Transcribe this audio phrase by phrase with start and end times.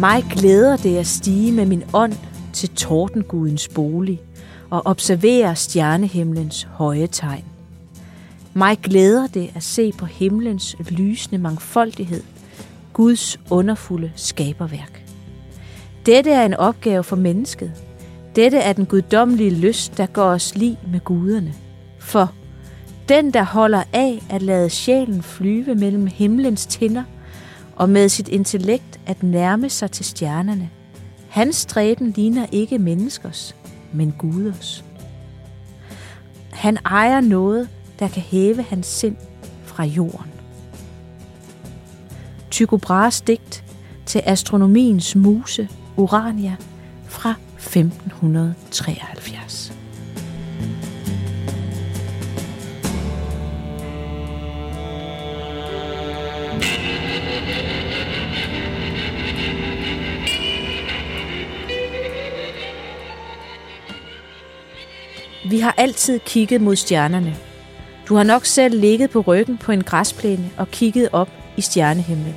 [0.00, 2.12] Mig glæder det at stige med min ånd
[2.52, 4.20] til tordengudens bolig
[4.70, 7.44] og observere stjernehimlens høje tegn.
[8.54, 12.22] Mig glæder det at se på himlens lysende mangfoldighed,
[12.92, 15.02] Guds underfulde skaberværk.
[16.06, 17.72] Dette er en opgave for mennesket.
[18.36, 21.54] Dette er den guddommelige lyst, der går os lige med guderne.
[21.98, 22.32] For
[23.08, 27.02] den, der holder af at lade sjælen flyve mellem himlens tinder
[27.76, 30.70] og med sit intellekt at nærme sig til stjernerne,
[31.28, 33.56] hans stræben ligner ikke menneskers,
[33.92, 34.84] men guders.
[36.52, 37.68] Han ejer noget,
[37.98, 39.16] der kan hæve hans sind
[39.64, 40.30] fra jorden.
[42.50, 43.64] Tycho Brahes digt
[44.06, 46.56] til astronomiens muse Urania
[47.04, 49.35] fra 1573.
[65.50, 67.36] Vi har altid kigget mod stjernerne.
[68.08, 72.36] Du har nok selv ligget på ryggen på en græsplæne og kigget op i stjernehimlen.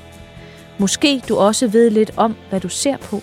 [0.78, 3.22] Måske du også ved lidt om, hvad du ser på.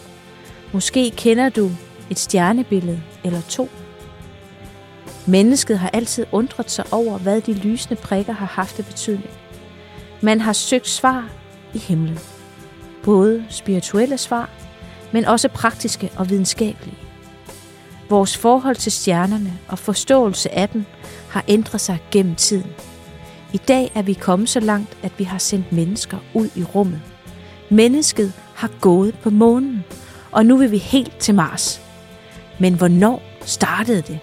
[0.72, 1.70] Måske kender du
[2.10, 3.68] et stjernebillede eller to.
[5.26, 9.30] Mennesket har altid undret sig over, hvad de lysende prikker har haft af betydning.
[10.20, 11.28] Man har søgt svar
[11.74, 12.18] i himlen.
[13.04, 14.50] Både spirituelle svar,
[15.12, 17.05] men også praktiske og videnskabelige.
[18.10, 20.84] Vores forhold til stjernerne og forståelse af dem
[21.28, 22.70] har ændret sig gennem tiden.
[23.52, 27.00] I dag er vi kommet så langt, at vi har sendt mennesker ud i rummet.
[27.70, 29.84] Mennesket har gået på månen,
[30.32, 31.80] og nu vil vi helt til Mars.
[32.58, 34.18] Men hvornår startede det?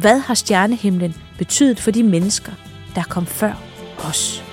[0.00, 2.52] Hvad har stjernehimlen betydet for de mennesker,
[2.94, 3.62] der kom før
[4.08, 4.47] os?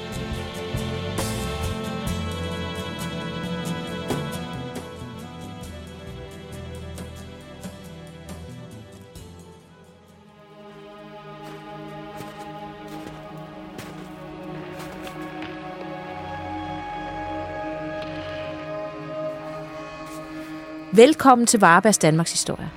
[20.95, 22.69] Velkommen til Varebergs Danmarks Historie.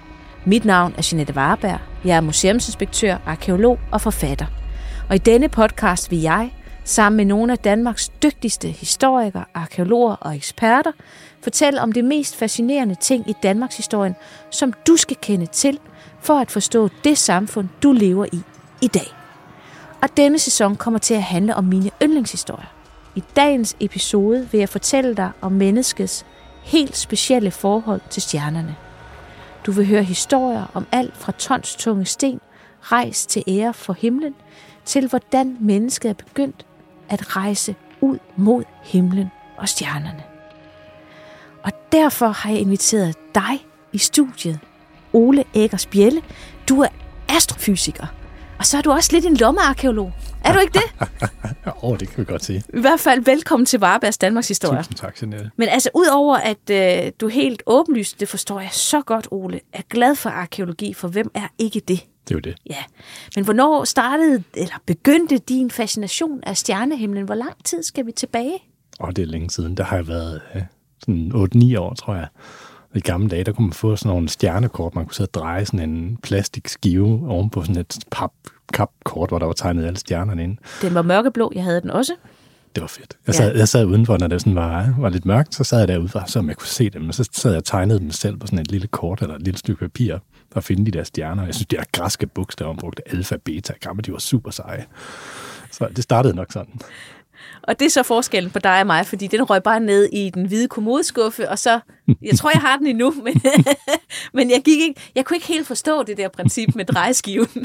[0.44, 1.78] Mit navn er Jeanette Vareberg.
[2.04, 4.46] Jeg er museumsinspektør, arkeolog og forfatter.
[5.08, 6.52] Og i denne podcast vil jeg,
[6.84, 10.92] sammen med nogle af Danmarks dygtigste historikere, arkeologer og eksperter,
[11.40, 14.14] fortælle om det mest fascinerende ting i Danmarks historien,
[14.50, 15.78] som du skal kende til,
[16.20, 18.42] for at forstå det samfund, du lever i
[18.82, 19.14] i dag.
[20.02, 22.72] Og denne sæson kommer til at handle om mine yndlingshistorier.
[23.14, 26.26] I dagens episode vil jeg fortælle dig om menneskets
[26.68, 28.76] helt specielle forhold til stjernerne.
[29.66, 32.40] Du vil høre historier om alt fra tons tunge sten,
[32.82, 34.34] rejst til ære for himlen,
[34.84, 36.66] til hvordan mennesket er begyndt
[37.08, 40.22] at rejse ud mod himlen og stjernerne.
[41.62, 44.60] Og derfor har jeg inviteret dig i studiet,
[45.12, 46.22] Ole Eggers Bjelle.
[46.68, 46.88] Du er
[47.28, 48.06] astrofysiker,
[48.58, 50.12] og så er du også lidt en lommearkeolog.
[50.44, 51.08] Er du ikke det?
[51.88, 52.62] Åh, oh, det kan vi godt sige.
[52.74, 54.78] I hvert fald velkommen til Varebergs Danmarks Historie.
[54.78, 55.50] Tusind tak, Jeanette.
[55.56, 59.82] Men altså, udover at øh, du helt åbenlyst, det forstår jeg så godt, Ole, er
[59.90, 62.00] glad for arkeologi, for hvem er ikke det?
[62.28, 62.54] Det er jo det.
[62.70, 62.84] Ja.
[63.36, 67.24] Men hvornår startede, eller begyndte din fascination af stjernehimlen?
[67.24, 68.54] Hvor lang tid skal vi tilbage?
[69.00, 69.76] Åh, oh, det er længe siden.
[69.76, 70.60] Der har jeg været ja,
[70.98, 71.32] sådan
[71.74, 72.28] 8-9 år, tror jeg.
[72.94, 74.94] I gamle dage, der kunne man få sådan nogle stjernekort.
[74.94, 78.32] Man kunne så dreje sådan en plastikskive ovenpå sådan et pap
[78.72, 80.58] kapkort, hvor der var tegnet alle stjernerne ind.
[80.82, 82.12] Den var mørkeblå, jeg havde den også.
[82.74, 83.16] Det var fedt.
[83.26, 83.58] Jeg sad, ja.
[83.58, 86.44] jeg sad udenfor, når det sådan var, var lidt mørkt, så sad jeg derude, så
[86.46, 87.08] jeg kunne se dem.
[87.08, 89.42] Og så sad jeg og tegnede dem selv på sådan et lille kort eller et
[89.42, 90.18] lille stykke papir
[90.56, 91.44] at finde de der stjerner.
[91.44, 94.86] Jeg synes, de her græske bogstaver, brugte alfa, beta, gamma, de var super seje.
[95.70, 96.80] Så det startede nok sådan.
[97.62, 100.30] Og det er så forskellen på dig og mig, fordi den røg bare ned i
[100.30, 101.80] den hvide kommodeskuffe, og så,
[102.22, 103.42] jeg tror, jeg har den endnu, men,
[104.34, 107.64] men jeg, gik ikke, jeg kunne ikke helt forstå det der princip med drejeskiven.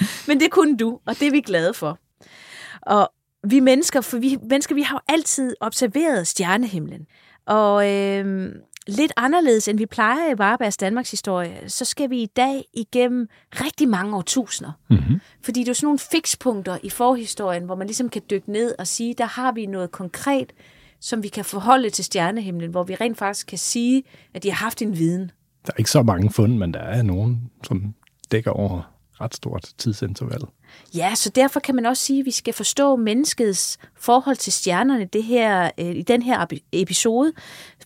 [0.28, 1.98] Men det kunne du, og det er vi glade for.
[2.82, 3.12] Og
[3.48, 7.06] vi mennesker, for vi mennesker, vi har jo altid observeret stjernehimlen.
[7.46, 8.54] Og øh,
[8.86, 13.28] lidt anderledes, end vi plejer i Varebergs Danmarks historie, så skal vi i dag igennem
[13.52, 14.72] rigtig mange årtusinder.
[14.90, 15.20] Mm-hmm.
[15.42, 18.86] Fordi det er sådan nogle fikspunkter i forhistorien, hvor man ligesom kan dykke ned og
[18.86, 20.52] sige, der har vi noget konkret,
[21.00, 24.02] som vi kan forholde til stjernehimlen, hvor vi rent faktisk kan sige,
[24.34, 25.30] at de har haft en viden.
[25.66, 27.94] Der er ikke så mange fund, men der er nogen, som
[28.30, 30.40] dækker over ret stort tidsinterval.
[30.94, 35.04] Ja, så derfor kan man også sige, at vi skal forstå menneskets forhold til stjernerne
[35.04, 37.32] det her, øh, i den her episode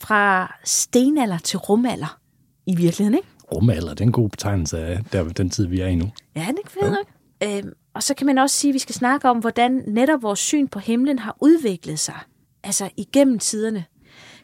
[0.00, 2.18] fra stenalder til rumalder
[2.66, 3.28] i virkeligheden, ikke?
[3.52, 6.12] Rumalder, det er en god betegnelse af der, den tid, vi er i nu.
[6.36, 6.96] Ja, det er fedt
[7.40, 7.58] ja.
[7.58, 10.38] Øhm, og så kan man også sige, at vi skal snakke om, hvordan netop vores
[10.38, 12.18] syn på himlen har udviklet sig,
[12.64, 13.84] altså igennem tiderne.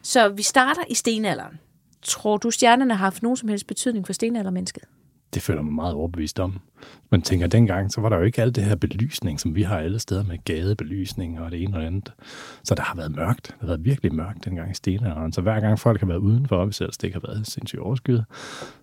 [0.01, 1.59] Så vi starter i stenalderen.
[2.01, 4.83] Tror du, stjernerne har haft nogen som helst betydning for stenaldermennesket?
[5.35, 6.59] Det føler mig meget overbevist om.
[7.09, 9.77] Man tænker, dengang, så var der jo ikke alt det her belysning, som vi har
[9.77, 12.13] alle steder med gadebelysning og det ene og det andet.
[12.63, 13.47] Så der har været mørkt.
[13.47, 15.33] Det har været virkelig mørkt dengang i stenalderen.
[15.33, 18.25] Så hver gang folk har været udenfor, hvis ellers det ikke har været sindssygt overskyet,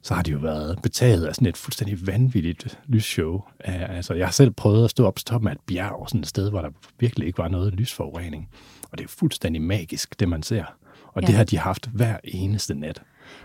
[0.03, 3.41] så har de jo været betaget af sådan et fuldstændig vanvittigt lysshow.
[3.61, 6.27] Altså, jeg har selv prøvet at stå op på toppen af et bjerg, sådan et
[6.27, 8.49] sted, hvor der virkelig ikke var noget lysforurening.
[8.91, 10.65] Og det er fuldstændig magisk, det man ser.
[11.07, 11.27] Og ja.
[11.27, 13.03] det har de haft hver eneste nat.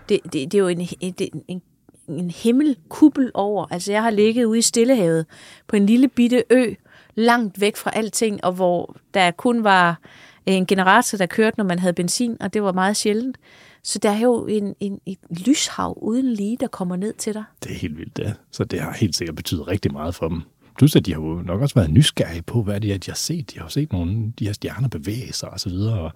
[0.08, 1.14] Det, det, det er jo en, en,
[1.48, 1.62] en
[2.08, 3.66] en himmelkuppel over.
[3.70, 5.26] Altså jeg har ligget ude i Stillehavet
[5.68, 6.74] på en lille bitte ø,
[7.14, 10.00] langt væk fra alting, og hvor der kun var
[10.46, 13.36] en generator, der kørte, når man havde benzin, og det var meget sjældent.
[13.82, 17.44] Så der er jo en, en, et lyshav uden lige, der kommer ned til dig.
[17.62, 18.34] Det er helt vildt, det.
[18.50, 20.42] Så det har helt sikkert betydet rigtig meget for dem.
[20.78, 23.16] Plus at de har jo nok også været nysgerrige på, hvad det er, de har
[23.16, 23.50] set.
[23.50, 26.10] De har jo set nogle af de her stjerner bevæge sig og så videre.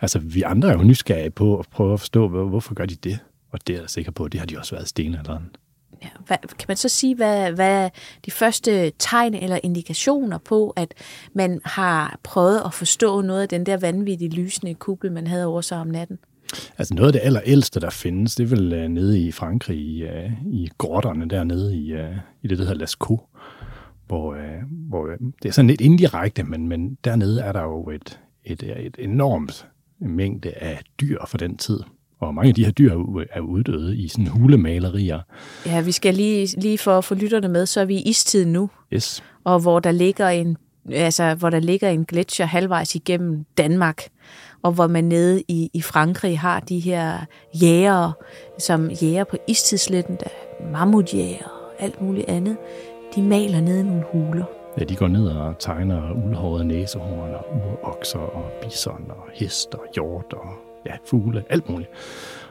[0.00, 3.18] Altså, vi andre er jo nysgerrige på at prøve at forstå, hvorfor gør de det?
[3.54, 5.56] Og det er jeg sikker på, det har de også været stenalderen.
[6.02, 7.90] Ja, hvad, kan man så sige, hvad, hvad
[8.26, 10.94] de første tegn eller indikationer på, at
[11.34, 15.60] man har prøvet at forstå noget af den der vanvittige lysende kuppel, man havde over
[15.60, 16.18] sig om natten?
[16.78, 20.04] Altså noget af det allerældste, der findes, det er vel uh, nede i Frankrig, i,
[20.04, 23.20] uh, i grotterne dernede i, uh, i det, der hedder Lascaux,
[24.06, 27.90] hvor, uh, hvor uh, det er sådan lidt indirekte, men, men dernede er der jo
[27.90, 29.66] et, et, et enormt
[29.98, 31.80] mængde af dyr for den tid.
[32.20, 32.92] Og mange af de her dyr
[33.30, 35.20] er uddøde i sådan hulemalerier.
[35.66, 38.52] Ja, vi skal lige, lige for at få lytterne med, så er vi i istiden
[38.52, 38.70] nu.
[38.92, 39.24] Yes.
[39.44, 40.56] Og hvor der ligger en
[40.92, 44.02] altså, hvor der ligger en gletsjer halvvejs igennem Danmark,
[44.62, 47.18] og hvor man nede i, i Frankrig har de her
[47.62, 48.12] jæger,
[48.58, 50.28] som jæger på istidssletten, der
[50.72, 52.56] mammutjæger og alt muligt andet,
[53.14, 54.44] de maler ned i nogle huler.
[54.78, 59.84] Ja, de går ned og tegner uldhårede næsehorn og urokser og bison og hest og
[59.94, 60.48] hjort og
[60.86, 61.90] ja, fugle, alt muligt.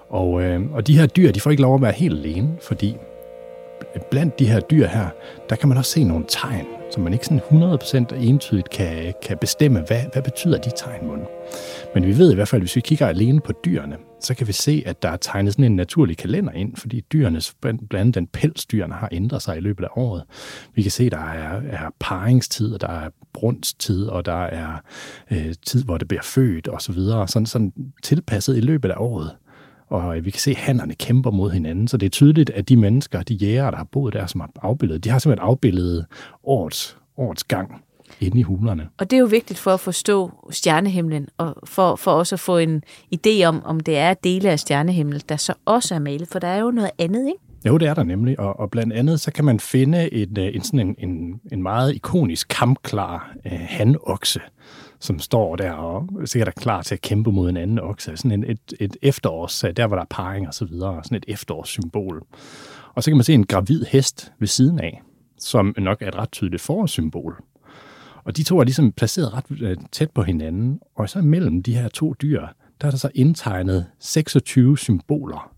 [0.09, 2.97] Og, øh, og de her dyr, de får ikke lov at være helt alene, fordi
[4.11, 5.07] blandt de her dyr her,
[5.49, 7.41] der kan man også se nogle tegn, som man ikke sådan
[8.11, 11.09] 100% entydigt kan, kan bestemme, hvad, hvad betyder de tegn.
[11.93, 14.53] Men vi ved i hvert fald, hvis vi kigger alene på dyrene, så kan vi
[14.53, 18.27] se, at der er tegnet sådan en naturlig kalender ind, fordi dyrenes, blandt andet den
[18.27, 20.23] pels, dyrene har ændret sig i løbet af året.
[20.75, 24.77] Vi kan se, at der er, er paringstid, og der er brunstid, og der er
[25.31, 27.27] øh, tid, hvor det bliver født osv., så videre.
[27.27, 27.73] sådan, sådan
[28.03, 29.31] tilpasset i løbet af året.
[29.93, 32.77] Og vi kan se, at hannerne kæmper mod hinanden, så det er tydeligt, at de
[32.77, 36.05] mennesker, de jæger, der har boet der, som har afbildet, de har simpelthen afbildet
[36.43, 37.83] årets, årets gang
[38.19, 38.87] inde i hulerne.
[38.97, 42.57] Og det er jo vigtigt for at forstå stjernehimlen, og for, for også at få
[42.57, 42.83] en
[43.15, 46.47] idé om, om det er dele af stjernehimlen, der så også er malet, for der
[46.47, 47.39] er jo noget andet, ikke?
[47.67, 50.55] Jo, det er der nemlig, og, og blandt andet så kan man finde et, øh,
[50.55, 54.39] en, sådan en, en, en meget ikonisk kampklar uh, hanokse,
[55.03, 58.17] som står der og sikkert er klar til at kæmpe mod en anden okse.
[58.17, 61.17] Sådan en, et, et efterårs, øh, der hvor der er parring og så videre, sådan
[61.17, 62.23] et efterårssymbol.
[62.93, 65.01] Og så kan man se en gravid hest ved siden af,
[65.37, 67.43] som nok er et ret tydeligt forårssymbol.
[68.23, 71.75] Og de to er ligesom placeret ret øh, tæt på hinanden, og så mellem de
[71.75, 72.47] her to dyr,
[72.81, 75.53] der er der så indtegnet 26 symboler.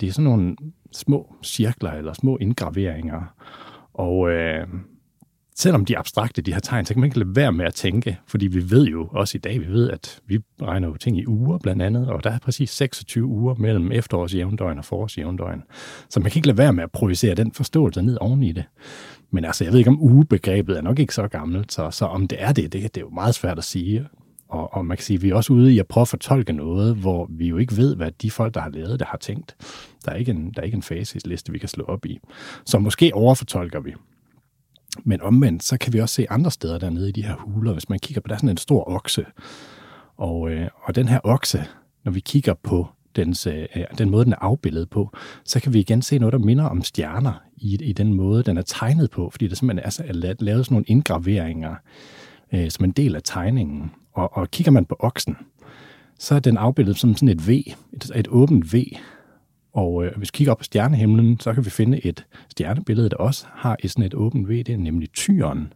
[0.00, 0.56] Det er sådan nogle
[0.92, 3.34] små cirkler eller små indgraveringer.
[3.94, 4.66] Og øh,
[5.56, 7.74] selvom de er abstrakte, de her tegn, så kan man ikke lade være med at
[7.74, 11.18] tænke, fordi vi ved jo også i dag, vi ved, at vi regner jo ting
[11.18, 15.62] i uger blandt andet, og der er præcis 26 uger mellem efterårsjævndøgn og forårsjævndøgn.
[16.08, 18.64] Så man kan ikke lade være med at projicere den forståelse ned oven i det.
[19.30, 22.28] Men altså, jeg ved ikke, om ugebegrebet er nok ikke så gammelt, så, så om
[22.28, 24.06] det er det, det, det er jo meget svært at sige.
[24.48, 26.52] Og, og man kan sige, at vi er også ude i at prøve at fortolke
[26.52, 29.56] noget, hvor vi jo ikke ved, hvad de folk, der har lavet det, har tænkt.
[30.04, 32.18] Der er ikke en, der er ikke en facitliste, vi kan slå op i.
[32.66, 33.94] Så måske overfortolker vi.
[35.04, 37.72] Men omvendt, så kan vi også se andre steder dernede i de her huler.
[37.72, 39.24] Hvis man kigger på, der er sådan en stor okse.
[40.16, 41.64] Og, øh, og den her okse,
[42.04, 43.66] når vi kigger på dens, øh,
[43.98, 46.82] den måde, den er afbildet på, så kan vi igen se noget, der minder om
[46.82, 50.34] stjerner i, i den måde, den er tegnet på, fordi der simpelthen er, så, er
[50.40, 51.74] lavet sådan nogle indgraveringer
[52.52, 53.90] øh, som en del af tegningen.
[54.12, 55.36] Og, og kigger man på oksen,
[56.18, 58.76] så er den afbildet som sådan et V, et, et åbent V.
[59.72, 63.16] Og øh, hvis vi kigger op på stjernehimlen, så kan vi finde et stjernebillede, der
[63.16, 65.72] også har et sådan et åbent V, det er nemlig tyren.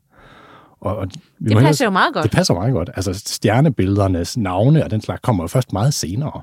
[0.81, 2.23] Og, og vi det passer jo meget godt.
[2.23, 2.91] Det passer meget godt.
[2.95, 6.41] Altså stjernebilledernes navne og den slags kommer jo først meget senere.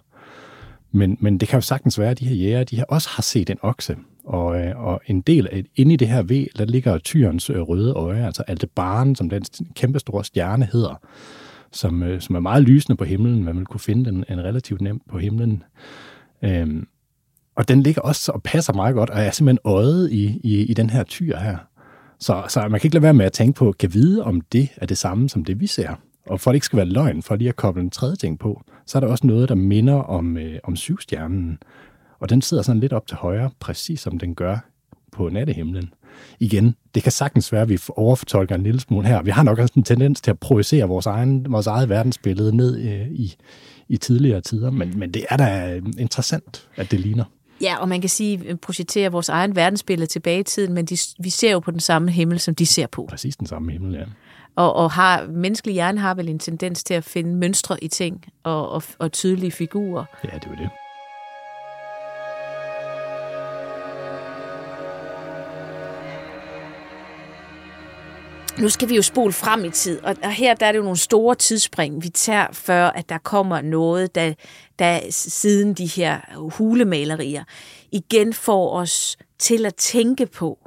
[0.92, 3.22] Men, men det kan jo sagtens være, at de her jæger, de her også har
[3.22, 3.96] set en okse.
[4.26, 7.62] Og, øh, og en del af, inde i det her V, der ligger tyrens øh,
[7.62, 9.44] røde øje, altså Aldebaran, som den
[9.76, 11.02] kæmpe store stjerne hedder,
[11.72, 13.44] som, øh, som er meget lysende på himlen.
[13.44, 15.64] Man vil kunne finde den en relativt nemt på himlen.
[16.42, 16.88] Øhm,
[17.56, 20.74] og den ligger også og passer meget godt, og er simpelthen øjet i, i, i
[20.74, 21.58] den her tyr her.
[22.20, 24.70] Så, så man kan ikke lade være med at tænke på, kan vide, om det
[24.78, 25.90] er det samme som det, vi ser.
[26.26, 28.40] Og for at det ikke skal være løgn, for lige at koble en tredje ting
[28.40, 31.58] på, så er der også noget, der minder om, øh, om syvstjernen.
[32.20, 34.58] Og den sidder sådan lidt op til højre, præcis som den gør
[35.12, 35.94] på nattehimlen.
[36.40, 39.22] Igen, det kan sagtens være, at vi overfortolker en lille smule her.
[39.22, 42.78] Vi har nok også en tendens til at projicere vores, egen, vores eget verdensbillede ned
[42.78, 43.36] øh, i,
[43.88, 47.24] i tidligere tider, men, men det er da øh, interessant, at det ligner.
[47.64, 50.98] Ja, og man kan sige, at projicere vores egen verdensbillede tilbage i tiden, men de,
[51.20, 53.06] vi ser jo på den samme himmel, som de ser på.
[53.10, 54.04] Præcis den samme himmel, ja.
[54.56, 58.26] Og, og har, menneskelig hjerne har vel en tendens til at finde mønstre i ting
[58.44, 60.06] og, og, og tydelige figurer.
[60.24, 60.70] Ja, det er det.
[68.60, 70.98] Nu skal vi jo spole frem i tid, og her der er det jo nogle
[70.98, 74.34] store tidsspring, vi tager, før at der kommer noget, der,
[74.80, 76.20] der siden de her
[76.58, 77.44] hulemalerier
[77.92, 80.60] igen får os til at tænke på,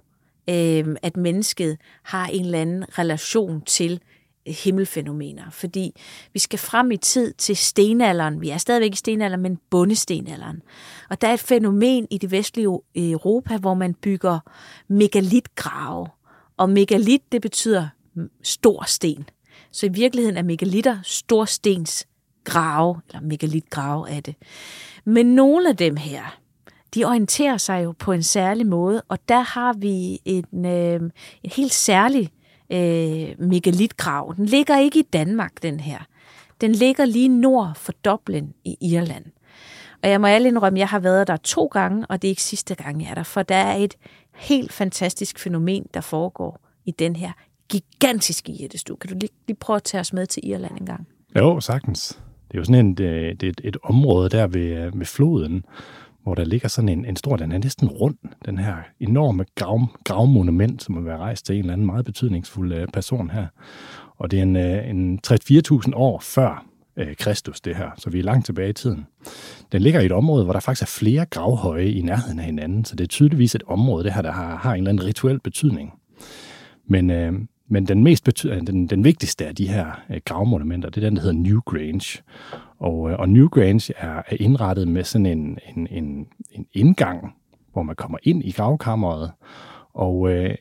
[0.51, 4.01] øh, at mennesket har en eller anden relation til
[4.47, 5.51] himmelfænomener.
[5.51, 6.01] Fordi
[6.33, 8.41] vi skal frem i tid til stenalderen.
[8.41, 10.63] Vi er stadigvæk i stenalderen, men bundestenalderen.
[11.11, 14.39] Og der er et fænomen i det vestlige Europa, hvor man bygger
[14.89, 16.07] megalitgrave.
[16.57, 17.89] Og megalit, det betyder
[18.43, 19.29] stor sten.
[19.71, 22.07] Så i virkeligheden er megalitter storstens
[22.45, 24.35] grave, eller megalitgrave er det.
[25.05, 26.39] Men nogle af dem her,
[26.95, 31.01] de orienterer sig jo på en særlig måde, og der har vi en, øh,
[31.43, 32.31] en helt særlig
[32.71, 34.35] øh, megalitgrav.
[34.37, 35.99] Den ligger ikke i Danmark, den her.
[36.61, 39.25] Den ligger lige nord for Dublin i Irland.
[40.03, 42.31] Og jeg må alle indrømme, at jeg har været der to gange, og det er
[42.31, 43.95] ikke sidste gang, jeg er der, for der er et
[44.37, 47.33] helt fantastisk fænomen, der foregår i den her
[47.69, 48.97] gigantiske jættestue.
[48.97, 51.07] Kan du lige, lige prøve at tage os med til Irland en gang?
[51.39, 52.21] Jo, sagtens.
[52.49, 55.65] Det er jo sådan en, det, det er et, et område der ved, ved floden,
[56.23, 59.87] hvor der ligger sådan en, en stor, den er næsten rund, den her enorme grav,
[60.05, 63.47] gravmonument, som må være rejst til en eller anden meget betydningsfuld øh, person her.
[64.17, 66.67] Og det er en, øh, en 3-4.000 år før
[66.97, 69.07] øh, Kristus, det her, så vi er langt tilbage i tiden.
[69.73, 72.85] Den ligger i et område, hvor der faktisk er flere gravhøje i nærheden af hinanden,
[72.85, 75.41] så det er tydeligvis et område, det her, der har, har en eller anden rituel
[75.41, 75.93] betydning.
[76.87, 77.33] Men, øh,
[77.69, 81.07] men den, mest bety- øh, den, den vigtigste af de her øh, gravmonumenter, det er
[81.07, 82.23] den, der hedder New Grange.
[82.79, 87.35] Og, øh, og New Grange er, er indrettet med sådan en, en, en, en indgang,
[87.73, 89.31] hvor man kommer ind i gravkammeret,
[89.95, 90.55] og øh,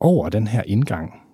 [0.00, 1.25] over den her indgang,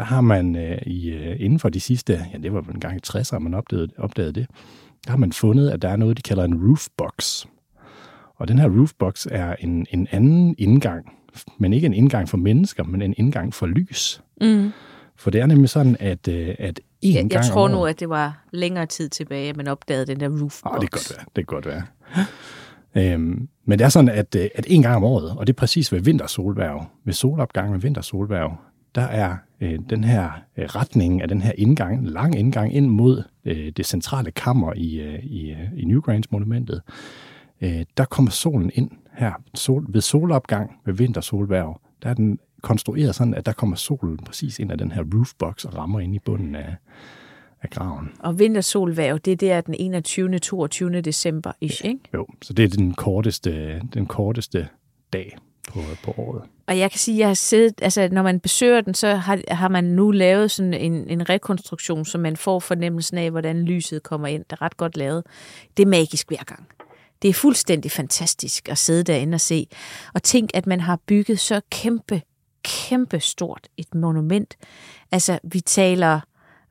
[0.00, 2.96] der har man øh, i, øh, inden for de sidste, ja det var en gang
[2.96, 4.46] i 60'erne, man opdagede, opdagede det,
[5.04, 7.46] der har man fundet, at der er noget, de kalder en roofbox.
[8.36, 11.12] Og den her roofbox er en, en anden indgang,
[11.58, 14.22] men ikke en indgang for mennesker, men en indgang for lys.
[14.40, 14.70] Mm.
[15.16, 18.00] For det er nemlig sådan, at, øh, at en jeg, gang Jeg tror nu, at
[18.00, 20.72] det var længere tid tilbage, at man opdagede den der roofbox.
[20.72, 21.24] Ah, det kan godt være.
[21.36, 21.82] Det kan godt være.
[22.94, 25.56] Øhm, men det er sådan, at, øh, at en gang om året, og det er
[25.56, 28.56] præcis ved vintersolværv, ved solopgang med vintersolværv,
[28.94, 33.22] der er øh, den her øh, retning af den her indgang, lang indgang ind mod
[33.44, 36.82] øh, det centrale kammer i, øh, i, øh, i Newgrange-monumentet.
[37.60, 41.80] Øh, der kommer solen ind her sol, ved solopgang ved vintersolværv.
[42.02, 45.64] Der er den konstrueret sådan, at der kommer solen præcis ind af den her roofbox
[45.64, 46.76] og rammer ind i bunden af,
[47.62, 48.08] af graven.
[48.18, 50.38] Og vintersolværv, det er der den 21.
[50.38, 51.00] 22.
[51.00, 52.00] december, ish, ikke?
[52.14, 54.68] Jo, så det er den korteste, den korteste
[55.12, 55.36] dag
[55.72, 56.42] på, på året.
[56.66, 59.40] Og jeg kan sige, at jeg har siddet, altså når man besøger den, så har,
[59.48, 64.02] har man nu lavet sådan en, en rekonstruktion, så man får fornemmelsen af, hvordan lyset
[64.02, 64.44] kommer ind.
[64.44, 65.26] Det er ret godt lavet.
[65.76, 66.68] Det er magisk hver gang.
[67.22, 69.66] Det er fuldstændig fantastisk at sidde derinde og se.
[70.14, 72.22] Og tænk, at man har bygget så kæmpe,
[72.62, 74.56] kæmpe stort et monument.
[75.12, 76.20] Altså, vi taler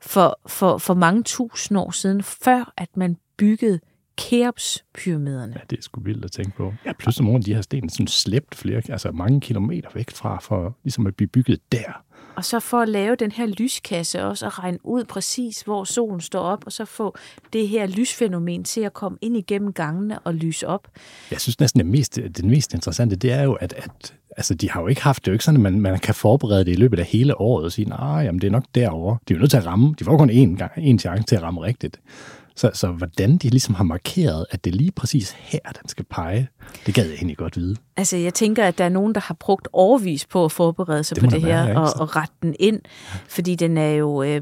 [0.01, 3.79] for, for, for mange tusind år siden, før at man byggede
[4.19, 5.53] Keops-pyramiderne.
[5.55, 6.73] Ja, det er sgu vildt at tænke på.
[6.85, 10.39] Ja, pludselig nogle af de her sten sådan slæbt flere, altså mange kilometer væk fra,
[10.41, 12.03] for ligesom at blive bygget der.
[12.35, 16.21] Og så for at lave den her lyskasse også, og regne ud præcis, hvor solen
[16.21, 17.17] står op, og så få
[17.53, 20.87] det her lysfænomen til at komme ind igennem gangene og lyse op.
[21.31, 24.69] Jeg synes næsten, det mest, det mest interessante, det er jo, at, at altså, de
[24.69, 26.71] har jo ikke haft, det er jo ikke sådan, at man, man kan forberede det
[26.71, 29.17] i løbet af hele året og sige, nej, jamen det er nok derovre.
[29.27, 31.35] De er jo nødt til at ramme, de får kun én, gang, én chance til
[31.35, 31.99] at ramme rigtigt.
[32.59, 36.05] Så, så hvordan de ligesom har markeret, at det er lige præcis her, den skal
[36.05, 36.47] pege,
[36.85, 37.75] det gad jeg egentlig godt vide.
[37.97, 41.15] Altså, jeg tænker, at der er nogen, der har brugt overvis på at forberede sig
[41.15, 42.81] Det på det her være, og, og rette den ind,
[43.27, 44.41] fordi den er jo, øh,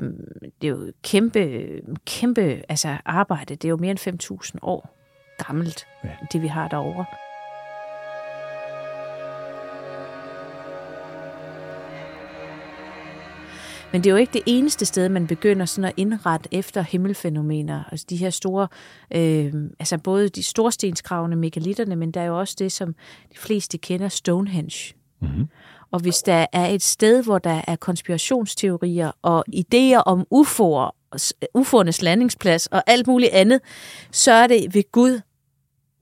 [0.61, 1.67] det er jo kæmpe,
[2.05, 3.55] kæmpe altså arbejde.
[3.55, 4.97] Det er jo mere end 5.000 år
[5.47, 6.09] gammelt, Ja.
[6.33, 7.05] det vi har derovre.
[13.91, 17.83] Men det er jo ikke det eneste sted, man begynder sådan at indrette efter himmelfænomener.
[17.91, 18.67] Altså de her store,
[19.15, 22.95] øh, altså både de storstenskravene, megalitterne, men der er jo også det, som
[23.33, 24.93] de fleste kender, Stonehenge.
[25.21, 25.47] Mm-hmm.
[25.91, 30.97] Og hvis der er et sted, hvor der er konspirationsteorier og idéer om UFO'er
[31.57, 33.59] UFO'ernes landingsplads og alt muligt andet,
[34.11, 35.21] så er det ved Gud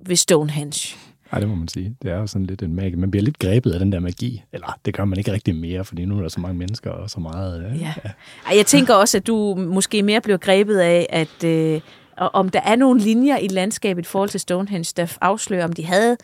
[0.05, 0.97] ved Stonehenge.
[1.35, 1.95] Ja, det må man sige.
[2.01, 2.95] Det er jo sådan lidt en magi.
[2.95, 4.43] Man bliver lidt grebet af den der magi.
[4.53, 7.09] Eller det gør man ikke rigtig mere, fordi nu er der så mange mennesker og
[7.09, 7.63] så meget...
[7.63, 7.75] Ja.
[7.75, 7.93] ja.
[8.05, 8.55] ja.
[8.55, 11.81] Jeg tænker også, at du måske mere bliver grebet af, at øh,
[12.17, 15.85] om der er nogle linjer i landskabet i forhold til Stonehenge, der afslører, om de
[15.85, 16.17] havde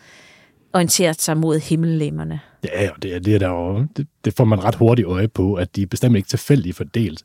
[0.72, 2.40] orienteret sig mod himmellemmerne.
[2.64, 5.28] Ja, og det, er, det, er der jo, det, det får man ret hurtigt øje
[5.28, 7.22] på, at de er bestemt ikke tilfældigt fordelt.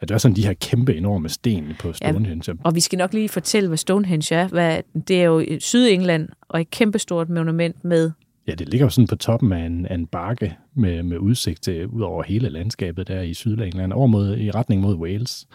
[0.00, 2.52] At det er sådan de her kæmpe, enorme sten på Stonehenge.
[2.52, 4.48] Ja, og vi skal nok lige fortælle, hvad Stonehenge er.
[4.48, 8.10] Hvad, det er jo Sydengland, og et kæmpestort monument med...
[8.48, 11.62] Ja, det ligger jo sådan på toppen af en, af en bakke med, med udsigt
[11.62, 15.46] til ud over hele landskabet der i Sydengland, over mod, i retning mod Wales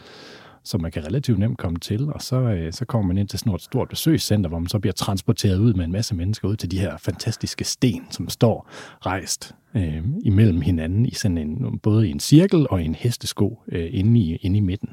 [0.65, 3.39] så man kan relativt nemt komme til, og så, øh, så kommer man ind til
[3.39, 6.55] sådan et stort besøgscenter, hvor man så bliver transporteret ud med en masse mennesker ud
[6.55, 8.69] til de her fantastiske sten, som står
[9.05, 13.61] rejst øh, imellem hinanden i sådan en, både i en cirkel og i en hestesko
[13.71, 14.89] øh, inde, i, inde i midten.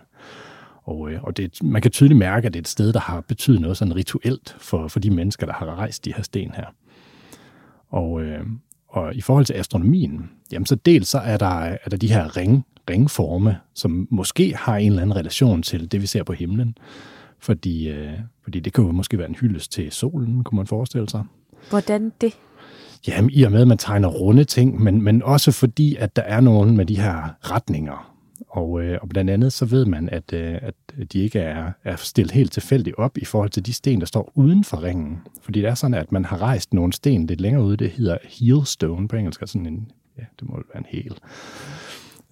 [0.83, 3.21] Og, øh, og det, man kan tydeligt mærke, at det er et sted, der har
[3.21, 6.67] betydet noget sådan rituelt for, for de mennesker, der har rejst de her sten her.
[7.89, 8.47] Og, øh,
[8.89, 12.37] og i forhold til astronomien, jamen så dels så er der, er der de her
[12.37, 16.77] ring, ringforme, som måske har en eller anden relation til det, vi ser på himlen.
[17.39, 18.12] Fordi, øh,
[18.43, 21.25] fordi det kan jo måske være en hyldest til solen, kunne man forestille sig.
[21.71, 22.39] Hvordan det?
[23.09, 26.23] Jamen, i og med, at man tegner runde ting, men, men også fordi, at der
[26.23, 28.13] er nogen med de her retninger.
[28.49, 30.75] Og, øh, og blandt andet så ved man, at, øh, at
[31.13, 34.33] de ikke er, er stillet helt tilfældigt op i forhold til de sten, der står
[34.35, 35.19] uden for ringen.
[35.43, 37.77] Fordi det er sådan, at man har rejst nogle sten lidt længere ude.
[37.77, 41.15] Det hedder heel stone på engelsk, sådan en, ja, det må være en hel.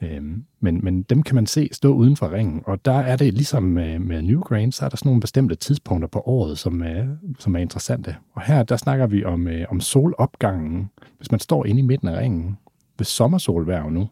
[0.03, 3.35] Øhm, men, men dem kan man se stå uden for ringen, og der er det
[3.35, 6.83] ligesom øh, med, med Newgrain, så er der sådan nogle bestemte tidspunkter på året, som
[6.83, 8.17] er, som er interessante.
[8.33, 10.91] Og her, der snakker vi om, øh, om solopgangen.
[11.17, 12.59] Hvis man står inde i midten af ringen,
[12.99, 14.09] ved sommersolværv nu,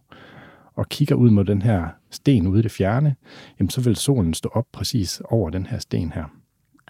[0.74, 3.16] og kigger ud mod den her sten ude i det fjerne,
[3.58, 6.24] jamen så vil solen stå op præcis over den her sten her.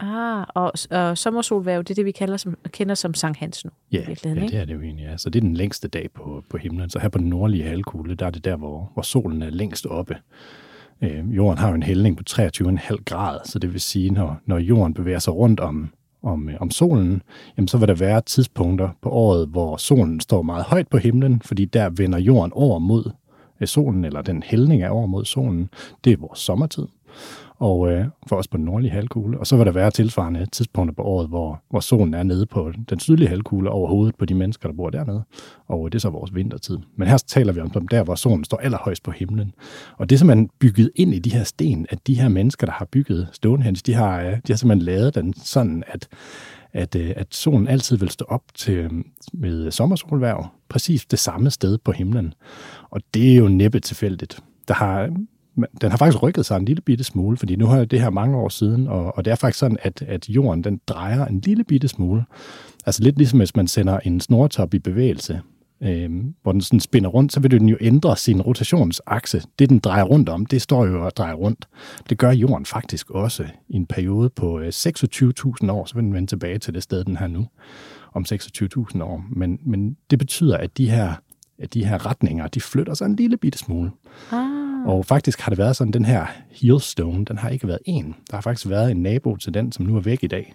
[0.00, 3.70] Ah, og, og sommersolværv, det er det, vi kalder som, kender som Sankt Hans nu.
[3.92, 5.04] Ja, ja, det er det jo egentlig.
[5.04, 5.16] Ja.
[5.16, 6.90] Så det er den længste dag på, på himlen.
[6.90, 9.86] Så her på den nordlige halvkugle, der er det der, hvor, hvor solen er længst
[9.86, 10.16] oppe.
[11.02, 14.58] Øh, jorden har jo en hældning på 23,5 grad, så det vil sige, når, når
[14.58, 15.90] jorden bevæger sig rundt om,
[16.22, 17.22] om, øh, om solen,
[17.56, 21.42] jamen så vil der være tidspunkter på året, hvor solen står meget højt på himlen,
[21.42, 23.10] fordi der vender jorden over mod
[23.60, 25.68] øh, solen, eller den hældning er over mod solen.
[26.04, 26.86] Det er vores sommertid
[27.58, 29.38] og øh, for os på den nordlige halvkugle.
[29.38, 32.72] Og så vil der være tilsvarende tidspunkter på året, hvor, hvor solen er nede på
[32.88, 35.22] den sydlige halvkugle over hovedet på de mennesker, der bor dernede.
[35.68, 36.78] Og øh, det er så vores vintertid.
[36.96, 39.52] Men her taler vi om der, hvor solen står allerhøjst på himlen.
[39.96, 42.72] Og det er simpelthen bygget ind i de her sten, at de her mennesker, der
[42.72, 46.08] har bygget Stonehenge, de har, øh, de har simpelthen lavet den sådan, at
[46.72, 48.90] at, øh, at solen altid vil stå op til,
[49.32, 52.34] med sommersolværv præcis det samme sted på himlen.
[52.90, 54.40] Og det er jo næppe tilfældigt.
[54.68, 55.10] Der har
[55.80, 58.36] den har faktisk rykket sig en lille bitte smule, fordi nu har det her mange
[58.36, 61.64] år siden, og, og det er faktisk sådan, at, at jorden den drejer en lille
[61.64, 62.24] bitte smule.
[62.86, 65.40] Altså lidt ligesom hvis man sender en snortop i bevægelse,
[65.82, 66.10] øh,
[66.42, 69.42] hvor den sådan spinner rundt, så vil den jo ændre sin rotationsakse.
[69.58, 71.68] Det, den drejer rundt om, det står jo og drejer rundt.
[72.08, 76.14] Det gør jorden faktisk også i en periode på øh, 26.000 år, så vil den
[76.14, 77.46] vende tilbage til det sted, den har nu,
[78.14, 79.24] om 26.000 år.
[79.30, 81.14] Men, men det betyder, at de her,
[81.58, 83.90] at de her retninger, de flytter sig en lille bitte smule.
[84.32, 84.57] Ah.
[84.88, 88.14] Og faktisk har det været sådan, den her Heelstone, den har ikke været en.
[88.30, 90.54] Der har faktisk været en nabo til den, som nu er væk i dag.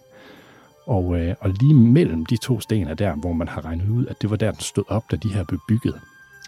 [0.86, 4.06] Og, øh, og lige mellem de to sten er der, hvor man har regnet ud,
[4.06, 6.00] at det var der, den stod op, da de her blev bygget.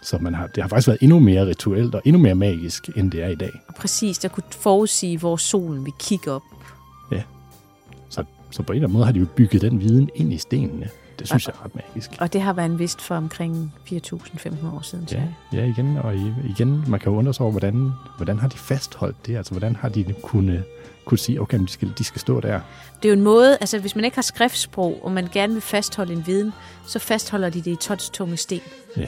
[0.02, 3.12] Så man har, det har faktisk været endnu mere rituelt og endnu mere magisk, end
[3.12, 3.52] det er i dag.
[3.76, 6.42] Præcis, der kunne forudsige, hvor solen vil kigge op.
[7.12, 7.22] Ja,
[8.08, 10.38] så, så på en eller anden måde har de jo bygget den viden ind i
[10.38, 10.88] stenene.
[11.18, 12.10] Det synes og, jeg er ret magisk.
[12.20, 15.08] Og det har været en vist for omkring 4.000-500 år siden.
[15.12, 18.58] Ja, ja, igen, og igen, man kan jo undre sig over, hvordan, hvordan har de
[18.58, 19.36] fastholdt det?
[19.36, 20.64] Altså, hvordan har de kunnet,
[21.04, 22.60] kunne sige, okay, de skal, de skal stå der?
[23.02, 25.62] Det er jo en måde, altså hvis man ikke har skriftsprog, og man gerne vil
[25.62, 26.52] fastholde en viden,
[26.86, 28.60] så fastholder de det i tunge sten.
[28.96, 29.06] Ja.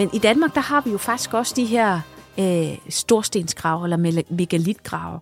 [0.00, 2.00] Men i Danmark, der har vi jo faktisk også de her
[2.38, 5.20] øh, storstensgrave eller megalitgrave.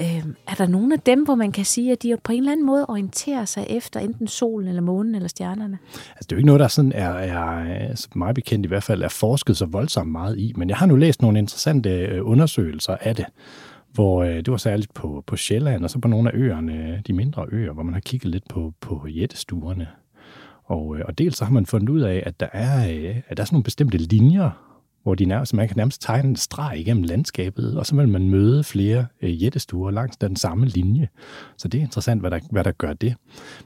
[0.00, 2.52] Øh, er der nogen af dem, hvor man kan sige, at de på en eller
[2.52, 5.78] anden måde orienterer sig efter enten solen eller månen eller stjernerne?
[5.92, 7.40] Altså, det er jo ikke noget, der sådan er, er
[7.88, 10.52] altså, meget bekendt i hvert fald, er forsket så voldsomt meget i.
[10.56, 13.26] Men jeg har nu læst nogle interessante øh, undersøgelser af det
[13.92, 17.12] hvor øh, det var særligt på, på Sjælland, og så på nogle af øerne, de
[17.12, 19.88] mindre øer, hvor man har kigget lidt på, på jættestuerne.
[20.70, 23.36] Og, øh, og dels så har man fundet ud af, at der er, øh, at
[23.36, 24.50] der er sådan nogle bestemte linjer
[25.02, 28.28] hvor de nærmest, man kan nærmest tegne en streg igennem landskabet, og så vil man
[28.28, 31.08] møde flere øh, jættestuer langs den samme linje.
[31.56, 33.14] Så det er interessant, hvad der, hvad der gør det.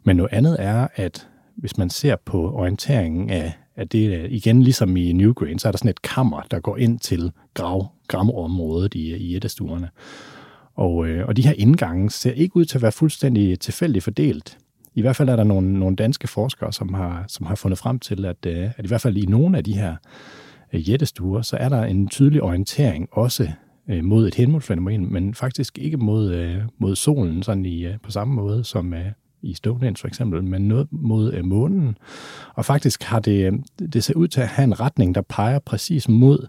[0.05, 4.63] Men noget andet er, at hvis man ser på orienteringen af, at det, øh, igen
[4.63, 8.95] ligesom i Newgrain, så er der sådan et kammer, der går ind til grav, gravområdet
[8.95, 9.89] i, i jættestuerne.
[10.75, 14.59] Og, øh, og de her indgange ser ikke ud til at være fuldstændig tilfældigt fordelt.
[14.95, 17.99] I hvert fald er der nogle, nogle danske forskere, som har, som har fundet frem
[17.99, 19.97] til, at, øh, at i hvert fald i nogle af de her
[20.73, 23.51] øh, jættestuer, så er der en tydelig orientering også
[23.89, 28.11] øh, mod et henmodfænomen, men faktisk ikke mod, øh, mod solen sådan i, øh, på
[28.11, 29.07] samme måde som øh,
[29.43, 31.99] i Stonehenge for eksempel, men noget mod øh, månen.
[32.55, 33.53] Og faktisk har det, øh,
[33.93, 36.47] det ser ud til at have en retning, der peger præcis mod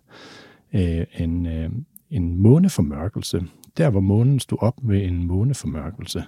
[0.74, 1.70] øh, en, øh,
[2.10, 3.44] en måneformørkelse.
[3.78, 6.24] Der, hvor månen stod op ved en måneformørkelse.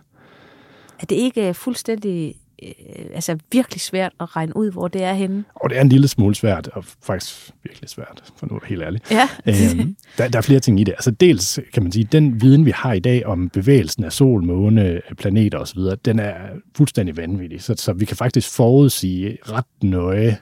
[0.99, 2.69] Er det ikke fuldstændig øh,
[3.13, 5.43] altså virkelig svært at regne ud, hvor det er henne?
[5.55, 8.81] Og det er en lille smule svært, og faktisk virkelig svært, for nu er helt
[8.81, 9.11] ærligt.
[9.11, 9.29] Ja.
[9.45, 10.91] øhm, der, der er flere ting i det.
[10.91, 14.43] Altså dels kan man sige, den viden, vi har i dag om bevægelsen af sol,
[14.43, 16.33] måne, planeter osv., den er
[16.77, 17.63] fuldstændig vanvittig.
[17.63, 20.37] Så, så vi kan faktisk forudsige ret nøje,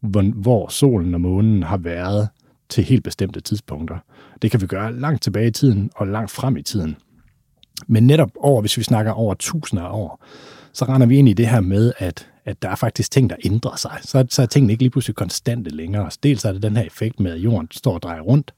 [0.00, 2.28] hvor, hvor solen og månen har været
[2.68, 3.98] til helt bestemte tidspunkter.
[4.42, 6.96] Det kan vi gøre langt tilbage i tiden og langt frem i tiden.
[7.86, 10.24] Men netop over, hvis vi snakker over tusinder af år,
[10.72, 13.36] så render vi ind i det her med, at, at der er faktisk ting, der
[13.44, 13.98] ændrer sig.
[14.02, 16.10] Så, så er tingene ikke lige pludselig konstante længere.
[16.22, 18.54] Dels er det den her effekt med, at jorden står og drejer rundt,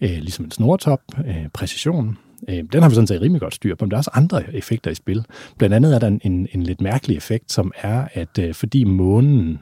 [0.00, 2.18] øh, ligesom en snortop, øh, præcision.
[2.48, 4.54] Øh, den har vi sådan set rimelig godt styr på, men der er også andre
[4.54, 5.24] effekter i spil.
[5.58, 8.84] Blandt andet er der en, en, en lidt mærkelig effekt, som er, at øh, fordi
[8.84, 9.58] månen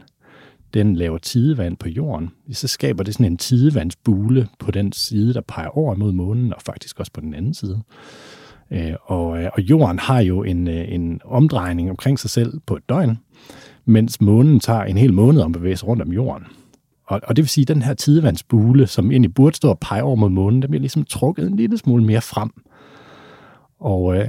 [0.74, 5.40] den laver tidevand på jorden, så skaber det sådan en tidevandsbule på den side, der
[5.40, 7.82] peger over mod månen, og faktisk også på den anden side.
[8.72, 12.76] Øh, og, øh, og jorden har jo en, øh, en omdrejning omkring sig selv på
[12.76, 13.18] et døgn,
[13.84, 16.46] mens månen tager en hel måned om at bevæge sig rundt om jorden.
[17.06, 20.02] Og, og det vil sige, at den her tidevandsbule, som egentlig burde stå og pege
[20.02, 22.50] over mod månen, den bliver ligesom trukket en lille smule mere frem.
[23.80, 24.28] Og, øh,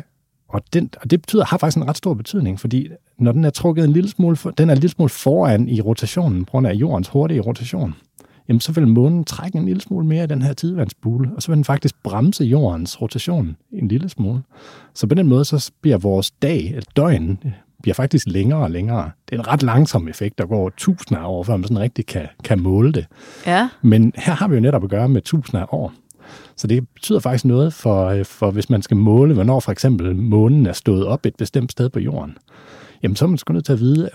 [0.50, 3.50] og, den, og det betyder, har faktisk en ret stor betydning, fordi når den er
[3.50, 6.74] trukket en lille smule, den er en lille smule foran i rotationen, på grund af
[6.74, 7.96] jordens hurtige rotation,
[8.52, 11.48] jamen så vil månen trække en lille smule mere i den her tidevandsbule, og så
[11.48, 14.42] vil den faktisk bremse jordens rotation en lille smule.
[14.94, 17.44] Så på den måde, så bliver vores dag, et døgn,
[17.82, 19.12] bliver faktisk længere og længere.
[19.30, 22.06] Det er en ret langsom effekt, der går tusinder af år, før man sådan rigtig
[22.06, 23.06] kan, kan måle det.
[23.48, 23.70] Ja.
[23.82, 25.94] Men her har vi jo netop at gøre med tusinder af år.
[26.56, 30.66] Så det betyder faktisk noget for, for hvis man skal måle, hvornår for eksempel månen
[30.66, 32.38] er stået op et bestemt sted på jorden.
[33.04, 34.10] Jamen så er man sgu nødt til at vide,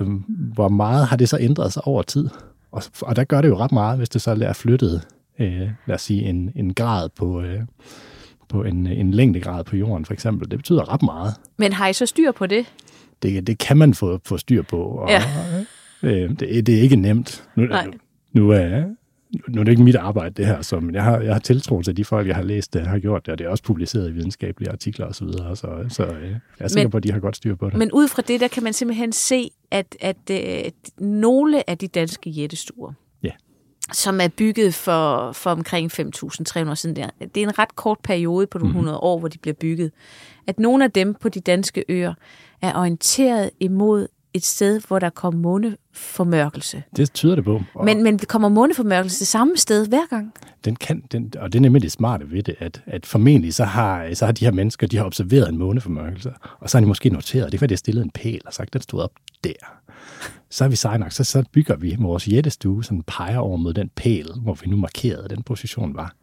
[0.54, 2.28] hvor meget har det så ændret sig over tid.
[2.76, 5.02] Og, og der gør det jo ret meget, hvis det så er flyttet,
[5.38, 7.60] øh, lad os sige, en, en grad på, øh,
[8.48, 10.50] på en, en længdegrad på jorden, for eksempel.
[10.50, 11.34] Det betyder ret meget.
[11.56, 12.66] Men har I så styr på det?
[13.22, 14.82] Det, det kan man få, få styr på.
[14.82, 15.22] Og, ja.
[16.02, 17.44] øh, det, det er ikke nemt.
[17.54, 17.86] Nu, Nej.
[17.86, 17.92] nu,
[18.32, 18.84] nu er,
[19.48, 21.82] nu er det ikke mit arbejde, det her, så, men jeg har, jeg har tiltro
[21.82, 24.08] til de folk, jeg har læst, der har gjort det, og det er også publiceret
[24.08, 27.12] i videnskabelige artikler osv., så, så, så øh, jeg er sikker men, på, at de
[27.12, 27.78] har godt styr på det.
[27.78, 30.72] Men ud fra det, der kan man simpelthen se, at, at, at øh,
[31.06, 33.30] nogle af de danske jættestuer, ja.
[33.92, 37.98] som er bygget for, for omkring 5.300 år siden, der, det er en ret kort
[38.04, 38.76] periode på nogle mm.
[38.78, 39.92] 100 år, hvor de bliver bygget,
[40.46, 42.14] at nogle af dem på de danske øer
[42.62, 46.82] er orienteret imod et sted, hvor der kommer måneformørkelse.
[46.96, 47.62] Det tyder det på.
[47.74, 50.34] Og men, men kommer måneformørkelse det samme sted hver gang?
[50.64, 53.64] Den kan, den, og det er nemlig det smarte ved det, at, at formentlig så
[53.64, 56.88] har, så har de her mennesker, de har observeret en måneformørkelse, og så har de
[56.88, 59.12] måske noteret, det var, de har stillet en pæl og sagt, den stod op
[59.44, 59.52] der.
[60.50, 63.74] Så er vi sej nok, så, så bygger vi vores jættestue, sådan peger over mod
[63.74, 66.14] den pæl, hvor vi nu markerede, den position var.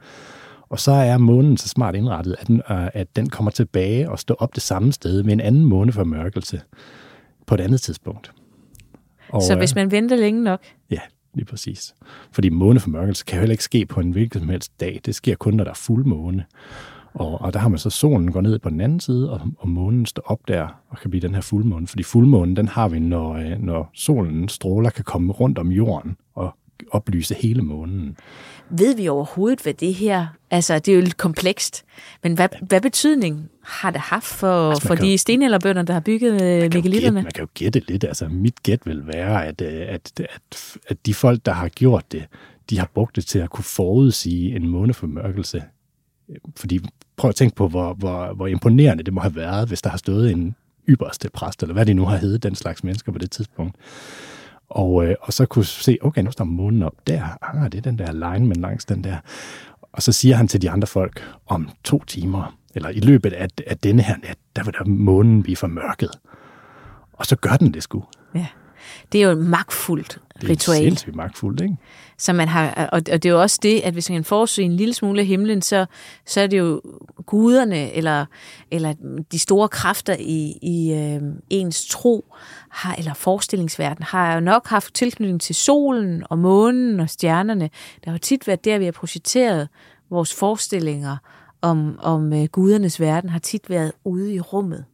[0.69, 4.19] Og så er månen så smart indrettet, at den, øh, at den kommer tilbage og
[4.19, 6.61] står op det samme sted med en anden måneformørkelse
[7.47, 8.31] på et andet tidspunkt.
[9.29, 10.59] Og, så hvis man venter længe nok?
[10.89, 10.99] Ja,
[11.33, 11.95] lige præcis.
[12.31, 15.01] Fordi måneformørkelse kan jo heller ikke ske på en hvilken som helst dag.
[15.05, 16.45] Det sker kun, når der er fuld måne.
[17.13, 19.69] Og, og der har man så solen går ned på den anden side, og, og
[19.69, 21.87] månen står op der og kan blive den her fuldmåne.
[21.87, 26.17] Fordi fuldmånen, den har vi, når, øh, når solen stråler kan komme rundt om jorden
[26.35, 26.57] og
[26.91, 28.17] oplyse hele månen.
[28.69, 30.27] Ved vi overhovedet, hvad det her...
[30.51, 31.83] Altså, det er jo lidt komplekst,
[32.23, 36.33] men hvad, hvad betydning har det haft for, altså, for de stenalderbønder, der har bygget
[36.73, 37.21] megalitterne?
[37.21, 38.03] Man kan jo gætte lidt.
[38.03, 42.11] Altså, mit gæt vil være, at, øh, at, at, at de folk, der har gjort
[42.11, 42.25] det,
[42.69, 45.63] de har brugt det til at kunne forudsige en måneformørkelse.
[46.55, 46.79] Fordi
[47.17, 49.97] prøv at tænke på, hvor, hvor, hvor imponerende det må have været, hvis der har
[49.97, 50.55] stået en
[50.89, 53.75] ypperste præst, eller hvad det nu har heddet, den slags mennesker på det tidspunkt.
[54.73, 57.37] Og, øh, og så kunne se, okay, nu står månen op der.
[57.41, 59.17] Ah, det er den der alignment langs den der.
[59.93, 63.47] Og så siger han til de andre folk, om to timer, eller i løbet af,
[63.67, 66.09] af denne her nat, der vil der månen blive formørket.
[67.13, 68.03] Og så gør den det sgu.
[68.35, 68.47] Ja.
[69.11, 70.77] Det er jo et magtfuldt Det er ritual.
[70.77, 71.75] sindssygt magtfuldt, ikke?
[72.17, 74.73] Så man har, og, og det er jo også det, at hvis man forudse en
[74.75, 75.85] lille smule af himlen, så,
[76.25, 76.81] så er det jo
[77.25, 78.25] guderne, eller,
[78.71, 78.93] eller
[79.31, 82.33] de store kræfter i, i øh, ens tro,
[82.69, 87.63] har, eller forestillingsverden, har jo nok haft tilknytning til solen og månen og stjernerne.
[87.95, 89.67] Det har jo tit været der, vi har projiceret
[90.09, 91.17] vores forestillinger
[91.61, 94.85] om, om øh, gudernes verden, har tit været ude i rummet.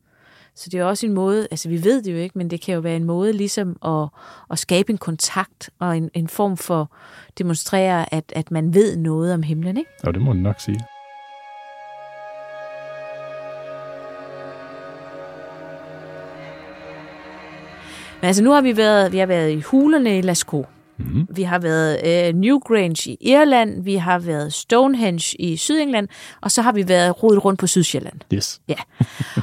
[0.60, 2.74] Så det er også en måde, altså vi ved det jo ikke, men det kan
[2.74, 4.08] jo være en måde ligesom at,
[4.52, 6.92] at skabe en kontakt og en, en form for
[7.38, 9.92] demonstrere, at, at man ved noget om himlen, ikke?
[10.04, 10.80] Og det må man nok sige.
[18.22, 20.68] Men altså nu har vi været, vi har været i hulerne i Lascaux.
[21.00, 21.28] Mm-hmm.
[21.30, 26.08] Vi har været øh, Newgrange i Irland, vi har været Stonehenge i Sydengland,
[26.42, 28.20] og så har vi været rodet rundt på Sydsjælland.
[28.34, 28.62] Yes.
[28.68, 28.76] Ja.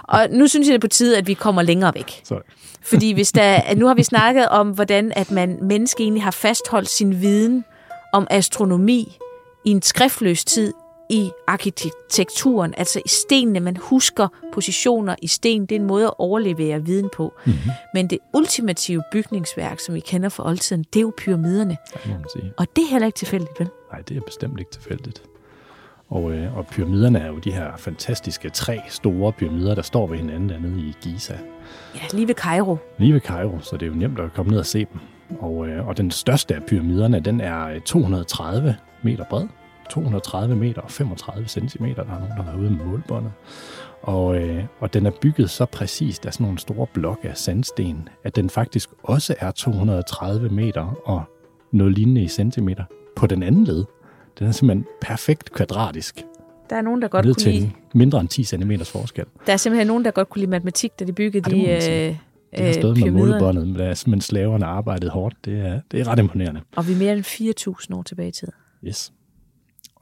[0.03, 2.21] Og nu synes jeg, det er på tide, at vi kommer længere væk.
[2.25, 2.41] Så,
[2.83, 6.89] Fordi hvis der, nu har vi snakket om, hvordan at man menneske egentlig har fastholdt
[6.89, 7.65] sin viden
[8.13, 9.17] om astronomi
[9.65, 10.73] i en skriftløs tid
[11.11, 13.61] i arkitekturen, altså i stenene.
[13.61, 15.67] Man husker positioner i sten.
[15.67, 17.33] Det er en måde at overlevere viden på.
[17.47, 17.71] Mm-hmm.
[17.95, 21.77] Men det ultimative bygningsværk, som vi kender fra oldtiden, det er jo pyramiderne.
[22.07, 22.53] må man sige.
[22.57, 23.69] Og det er heller ikke tilfældigt, vel?
[23.93, 25.23] Nej, det er bestemt ikke tilfældigt.
[26.09, 30.19] Og, øh, og pyramiderne er jo de her fantastiske tre store pyramider, der står ved
[30.19, 31.39] hinanden dernede i Giza.
[31.95, 32.77] Ja, lige ved Cairo.
[32.99, 35.01] Lige ved Cairo, så det er jo nemt at komme ned og se dem.
[35.41, 39.47] Og, øh, og den største af pyramiderne, den er øh, 230 meter bred.
[39.91, 42.05] 230 meter og 35 centimeter.
[42.05, 43.33] Der er nogen, der har været ude med målbåndet.
[44.03, 48.09] Og, øh, og den er bygget så præcist af sådan nogle store blokke af sandsten,
[48.25, 51.23] at den faktisk også er 230 meter og
[51.73, 52.85] noget lignende i centimeter
[53.17, 53.85] på den anden led.
[54.39, 56.25] Den er simpelthen perfekt kvadratisk.
[56.71, 59.25] Der er nogen, der godt kunne til lide, mindre end 10 cm forskel.
[59.47, 62.17] der er simpelthen nogen, der godt kunne lide matematik, da de byggede de øh,
[62.57, 65.37] Det har stået med målebåndet, men der er slaverne arbejdet hårdt.
[65.45, 66.61] Det er, det er ret imponerende.
[66.77, 67.25] Og vi er mere end
[67.91, 68.49] 4.000 år tilbage i tid.
[68.85, 69.13] Yes.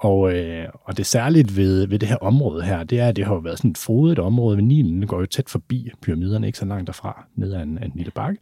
[0.05, 3.25] Og, øh, og det særligt ved, ved det her område her, det er, at det
[3.25, 5.01] har jo været sådan et frodet område ved Nilen.
[5.01, 7.93] Den går jo tæt forbi pyramiderne, ikke så langt derfra, ned ad en, ad en
[7.95, 8.41] lille bakke.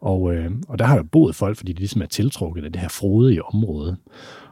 [0.00, 2.80] Og, øh, og der har der boet folk, fordi de ligesom er tiltrukket af det
[2.80, 3.96] her frodige område.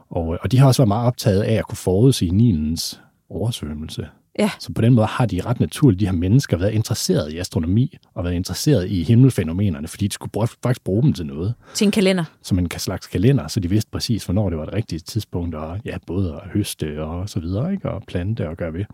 [0.09, 4.07] Og, øh, og de har også været meget optaget af at kunne forudsige Nilens oversvømmelse.
[4.37, 4.51] Ja.
[4.59, 7.97] Så på den måde har de ret naturligt, de her mennesker, været interesseret i astronomi
[8.13, 11.85] og været interesseret i himmelfænomenerne, fordi de skulle bruge, faktisk bruge dem til noget Til
[11.85, 12.23] en kalender.
[12.41, 15.79] som en slags kalender, så de vidste præcis, hvornår det var det rigtige tidspunkt, og
[15.85, 17.89] ja, både at høste og så videre, ikke?
[17.89, 18.85] og plante og gøre ved.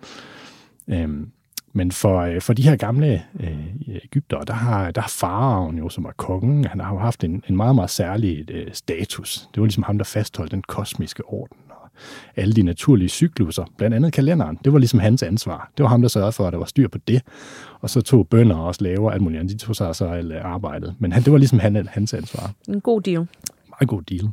[0.88, 1.32] Øhm,
[1.76, 5.90] men for, øh, for de her gamle øh, Ægypter, der har, der har faraoen jo,
[5.90, 9.48] som var kongen, han har jo haft en, en meget, meget særlig øh, status.
[9.54, 11.58] Det var ligesom ham, der fastholdt den kosmiske orden
[12.36, 14.60] alle de naturlige cykluser, blandt andet kalenderen.
[14.64, 15.72] Det var ligesom hans ansvar.
[15.78, 17.22] Det var ham, der sørgede for, at der var styr på det.
[17.82, 19.60] Og så tog bønder og slaver alt muligt andet.
[19.60, 20.96] De tog sig så alt arbejdet.
[21.00, 23.28] Men han, det var ligesom han, hans ansvar En god deal.
[23.70, 24.30] meget god deal.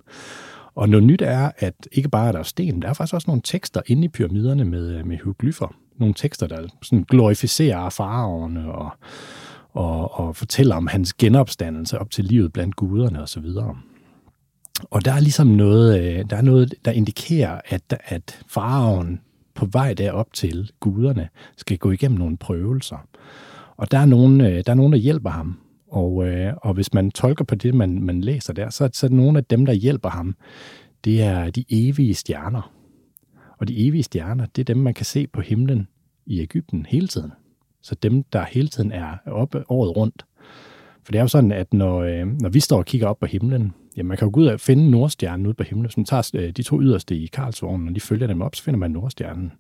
[0.74, 3.42] Og noget nyt er, at ikke bare er der sten, der er faktisk også nogle
[3.44, 5.74] tekster inde i pyramiderne med, med hieroglyffer.
[5.96, 8.90] Nogle tekster, der sådan glorificerer faraoerne og,
[9.72, 13.44] og, og fortæller om hans genopstandelse op til livet blandt guderne osv.
[14.90, 19.20] Og der er ligesom noget, øh, der er noget, der indikerer, at, at faraoen
[19.54, 23.06] på vej derop til guderne skal gå igennem nogle prøvelser.
[23.76, 25.58] Og der er nogen, øh, der, er nogen der hjælper ham.
[25.88, 29.10] Og, øh, og hvis man tolker på det, man, man læser der, så, så er
[29.10, 30.36] nogle af dem, der hjælper ham,
[31.04, 32.72] det er de evige stjerner.
[33.58, 35.88] Og de evige stjerner, det er dem, man kan se på himlen
[36.26, 37.32] i Ægypten hele tiden.
[37.82, 40.24] Så dem, der hele tiden er oppe året rundt.
[41.04, 43.26] For det er jo sådan, at når, øh, når vi står og kigger op på
[43.26, 45.86] himlen, jamen man kan jo gå ud og finde Nordstjernen ude på himlen.
[45.86, 48.62] Hvis man tager øh, de to yderste i Karlsvognen, og de følger dem op, så
[48.62, 49.52] finder man Nordstjernen.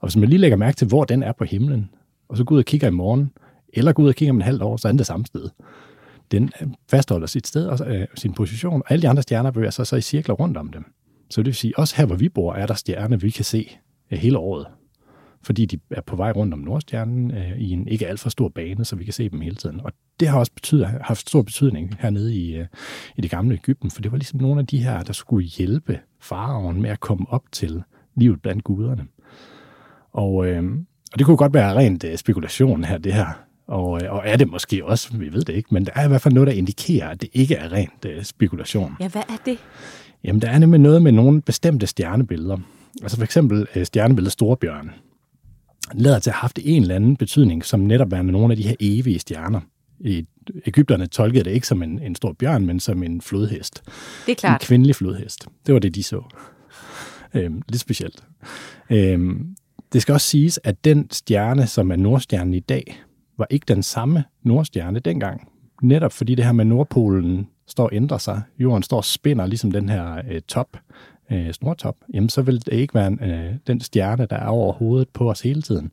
[0.00, 1.90] Og hvis man lige lægger mærke til, hvor den er på himlen,
[2.28, 3.30] og så går ud og kigger i morgen,
[3.72, 5.48] eller går ud og kigger om en halvt år, så er den det samme sted.
[6.30, 9.70] Den øh, fastholder sit sted og øh, sin position, og alle de andre stjerner bevæger
[9.70, 10.84] sig så i cirkler rundt om dem.
[11.30, 13.70] Så det vil sige, også her, hvor vi bor, er der stjerner, vi kan se
[14.10, 14.66] øh, hele året.
[15.42, 18.48] Fordi de er på vej rundt om Nordstjernen øh, i en ikke alt for stor
[18.48, 19.80] bane, så vi kan se dem hele tiden.
[19.80, 22.66] Og det har også betydet, haft stor betydning hernede i, øh,
[23.16, 26.00] i det gamle Ægypten, for det var ligesom nogle af de her, der skulle hjælpe
[26.20, 27.82] faraoen med at komme op til
[28.16, 29.06] livet blandt guderne.
[30.12, 30.62] Og, øh,
[31.12, 33.44] og det kunne godt være rent øh, spekulation her, det her.
[33.66, 36.08] Og, øh, og er det måske også, vi ved det ikke, men der er i
[36.08, 38.96] hvert fald noget, der indikerer, at det ikke er rent øh, spekulation.
[39.00, 39.58] Ja, hvad er det?
[40.24, 42.58] Jamen, der er nemlig noget med nogle bestemte stjernebilleder.
[43.02, 44.90] Altså for eksempel øh, stjernebilledet Storbjørn.
[45.94, 48.62] Lader til at have haft en eller anden betydning, som netop er nogle af de
[48.62, 49.60] her evige stjerner.
[50.00, 50.26] I
[50.66, 53.82] Ægypterne tolkede det ikke som en, en stor bjørn, men som en flodhest.
[54.26, 54.62] Det er klart.
[54.62, 55.46] En kvindelig flodhest.
[55.66, 56.22] Det var det, de så.
[57.34, 58.24] Øhm, lidt specielt.
[58.90, 59.56] Øhm,
[59.92, 63.02] det skal også siges, at den stjerne, som er Nordstjernen i dag,
[63.38, 65.48] var ikke den samme Nordstjerne dengang.
[65.82, 69.72] netop fordi det her med Nordpolen står og ændrer sig, jorden står og spænder ligesom
[69.72, 70.76] den her øh, top,
[71.30, 74.72] øh, snortop, jamen så vil det ikke være en, øh, den stjerne, der er over
[74.72, 75.90] hovedet på os hele tiden.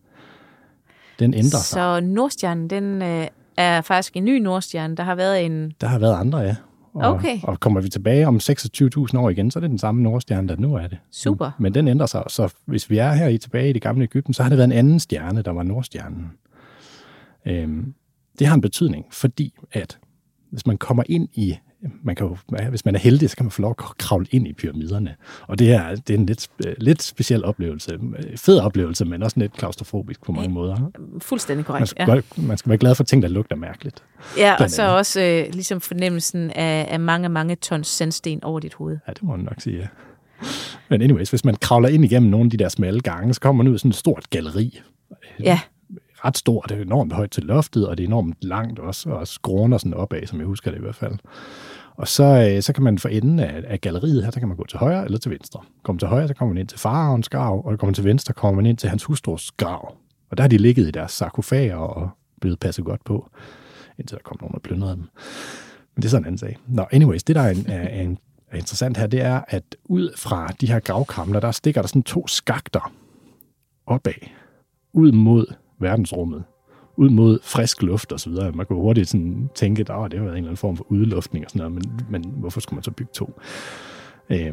[1.20, 1.60] Den ændrer sig.
[1.60, 4.96] Så Nordstjernen, den øh, er faktisk en ny Nordstjerne.
[4.96, 5.74] Der har været en...
[5.82, 6.56] Der har været andre, ja.
[6.94, 7.40] Og, Okay.
[7.44, 10.56] og kommer vi tilbage om 26.000 år igen, så er det den samme Nordstjerne, der
[10.56, 10.98] nu er det.
[11.12, 11.52] Super.
[11.60, 14.34] Men den ændrer sig, så hvis vi er her i tilbage i det gamle Ægypten,
[14.34, 16.32] så har det været en anden stjerne, der var Nordstjernen.
[17.46, 17.94] Øhm,
[18.40, 20.00] det har en betydning, fordi at
[20.52, 21.58] hvis man kommer ind i,
[22.04, 22.38] man kan jo,
[22.70, 25.16] hvis man er heldig, så kan man få lov at kravle ind i pyramiderne.
[25.48, 28.00] Og det er, det er en lidt, øh, lidt speciel oplevelse.
[28.38, 30.92] Fed oplevelse, men også lidt klaustrofobisk på mange måder.
[31.20, 31.90] Fuldstændig Man korrekt.
[31.90, 32.42] skal, ja.
[32.42, 34.04] man skal være glad for ting, der lugter mærkeligt.
[34.38, 34.98] Ja, og så andet.
[34.98, 38.98] også øh, ligesom fornemmelsen af, af mange, mange tons sandsten over dit hoved.
[39.08, 39.88] Ja, det må man nok sige, ja.
[40.90, 43.64] Men anyways, hvis man kravler ind igennem nogle af de der smalle gange, så kommer
[43.64, 44.82] man ud i sådan et stort galleri.
[45.40, 45.60] Ja,
[46.26, 49.28] Ret stort, det er enormt højt til loftet, og det er enormt langt også, og
[49.28, 51.14] skråner sådan opad, som jeg husker det i hvert fald.
[51.98, 54.58] Og så, øh, så kan man for enden af, af galleriet her, så kan man
[54.58, 55.62] gå til højre eller til venstre.
[55.84, 58.62] Kommer til højre, så kommer man ind til farens grav, og kommer til venstre, kommer
[58.62, 59.96] man ind til hans hustrus grav.
[60.32, 62.10] Og der har de ligget i deres sarkofager og
[62.42, 63.30] blevet passet godt på,
[63.98, 65.04] indtil der kom nogen og plyndrede dem.
[65.96, 66.58] Men det er sådan en anden sag.
[66.68, 68.18] Nå, anyways, det der er, en, er, en,
[68.52, 72.04] er interessant her, det er, at ud fra de her gravkamler, der stikker der sådan
[72.04, 72.94] to skakter
[73.86, 74.14] opad,
[74.94, 75.46] ud mod
[75.80, 76.44] verdensrummet,
[76.98, 78.52] ud mod frisk luft og så videre.
[78.52, 80.86] Man kunne hurtigt sådan tænke, at oh, det har været en eller anden form for
[80.90, 83.40] udluftning og sådan noget, men, men hvorfor skulle man så bygge to?
[84.30, 84.52] Er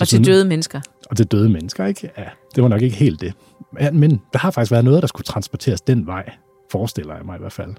[0.00, 0.80] og til døde mennesker.
[1.10, 2.10] og til døde mennesker, ikke?
[2.18, 3.34] Ja, det var nok ikke helt det.
[3.80, 6.30] Ja, Men der har faktisk været noget, der skulle transporteres den vej,
[6.70, 7.74] forestiller jeg mig i hvert fald.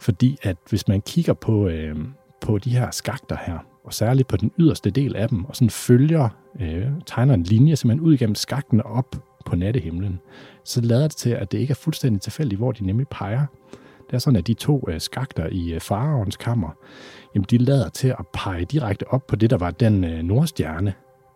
[0.00, 1.96] Fordi at hvis man kigger på, øh,
[2.40, 5.70] på de her skakter her, og særligt på den yderste del af dem, og sådan
[5.70, 6.28] følger,
[6.60, 10.20] øh, tegner en linje simpelthen ud igennem skakten og op på nattehimlen,
[10.64, 13.46] så lader det til, at det ikke er fuldstændig tilfældigt, hvor de nemlig peger.
[14.06, 16.70] Det er sådan, at de to øh, skakter i øh, faraons kammer,
[17.34, 20.94] jamen de lader til at pege direkte op på det, der var den øh, nordstjerne,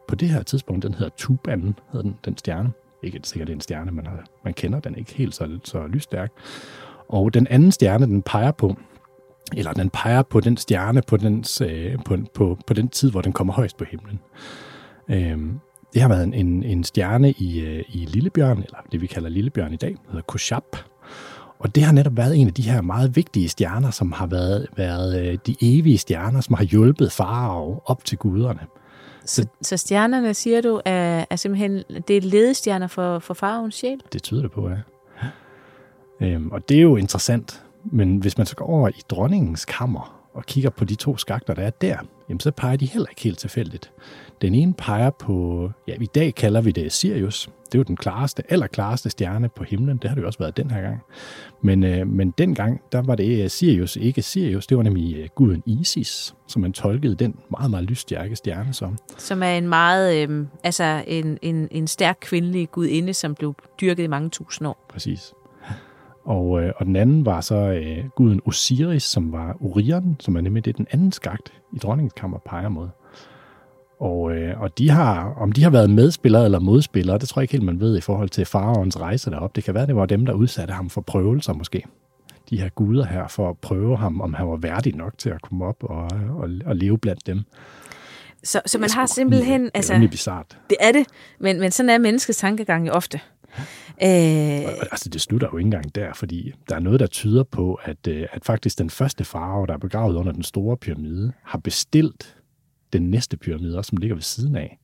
[0.09, 2.73] på det her tidspunkt, den hedder Tuban, hedder den, den stjerne.
[3.03, 5.59] Ikke sikkert, det er en stjerne, man, har, øh, man kender den ikke helt så,
[5.65, 6.33] så lysstærk.
[7.09, 8.77] Og den anden stjerne, den peger på,
[9.57, 13.21] eller den peger på den stjerne på, dens, øh, på, på, på den tid, hvor
[13.21, 14.21] den kommer højst på himlen.
[15.09, 15.61] Øhm,
[15.95, 19.29] det har været en, en, en stjerne i, øh, i Lillebjørn, eller det vi kalder
[19.29, 20.77] Lillebjørn i dag, hedder Koshab.
[21.59, 24.67] Og det har netop været en af de her meget vigtige stjerner, som har været,
[24.77, 28.61] været øh, de evige stjerner, som har hjulpet farao op til guderne.
[29.25, 34.01] Så, så stjernerne, siger du, er, er simpelthen det er ledestjerner for, for faraons sjæl?
[34.13, 34.77] Det tyder det på, ja.
[36.21, 37.63] Øhm, og det er jo interessant.
[37.85, 41.55] Men hvis man så går over i dronningens kammer og kigger på de to skakter,
[41.55, 41.97] der er der,
[42.29, 43.93] jamen så peger de heller ikke helt tilfældigt.
[44.43, 47.51] Den ene peger på, ja, i dag kalder vi det Sirius.
[47.67, 49.97] Det er jo den klareste, allerklareste stjerne på himlen.
[49.97, 51.01] Det har det jo også været den her gang.
[51.63, 54.67] Men, øh, men dengang, der var det øh, Sirius, ikke Sirius.
[54.67, 58.99] Det var nemlig øh, guden Isis, som man tolkede den meget, meget lysstærke stjerne som.
[59.19, 64.03] Som er en meget, øh, altså en, en, en stærk kvindelig gudinde, som blev dyrket
[64.03, 64.87] i mange tusind år.
[64.89, 65.33] Præcis.
[66.31, 70.41] Og, øh, og den anden var så øh, guden Osiris, som var Orion, som er
[70.41, 72.89] nemlig det, den anden skakt i dronningens kammer peger mod.
[74.01, 77.45] Og, øh, og de har, om de har været medspillere eller modspillere, det tror jeg
[77.45, 79.57] ikke helt, man ved i forhold til faraons rejse derop.
[79.57, 81.83] Det kan være, det var dem, der udsatte ham for prøvelser måske.
[82.51, 85.43] De her guder her, for at prøve ham, om han var værdig nok til at
[85.43, 87.43] komme op og, og, og leve blandt dem.
[88.45, 90.59] Så, så man har simpelthen, altså, Det er rimelig bizart.
[90.71, 91.07] det er det,
[91.41, 93.21] men, men sådan er menneskets tankegang jo ofte.
[94.03, 97.81] Øh, Altså, det slutter jo ikke engang der, fordi der er noget, der tyder på,
[97.85, 101.59] at, øh, at faktisk den første farve, der er begravet under den store pyramide, har
[101.59, 102.37] bestilt
[102.93, 104.79] den næste pyramide, også, som ligger ved siden af.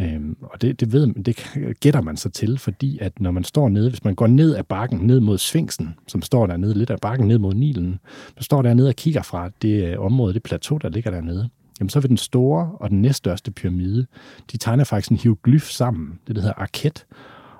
[0.00, 1.36] Øhm, og det, det, ved, det
[1.80, 4.62] gætter man sig til, fordi at når man står nede, hvis man går ned ad
[4.62, 7.98] bakken, ned mod Sfinksen, som står dernede lidt af bakken, ned mod Nilen,
[8.38, 11.48] så står dernede og kigger fra det øh, område, det plateau, der ligger dernede,
[11.80, 14.06] jamen så vil den store og den næststørste pyramide,
[14.52, 17.06] de tegner faktisk en hieroglyf sammen, det der hedder arket,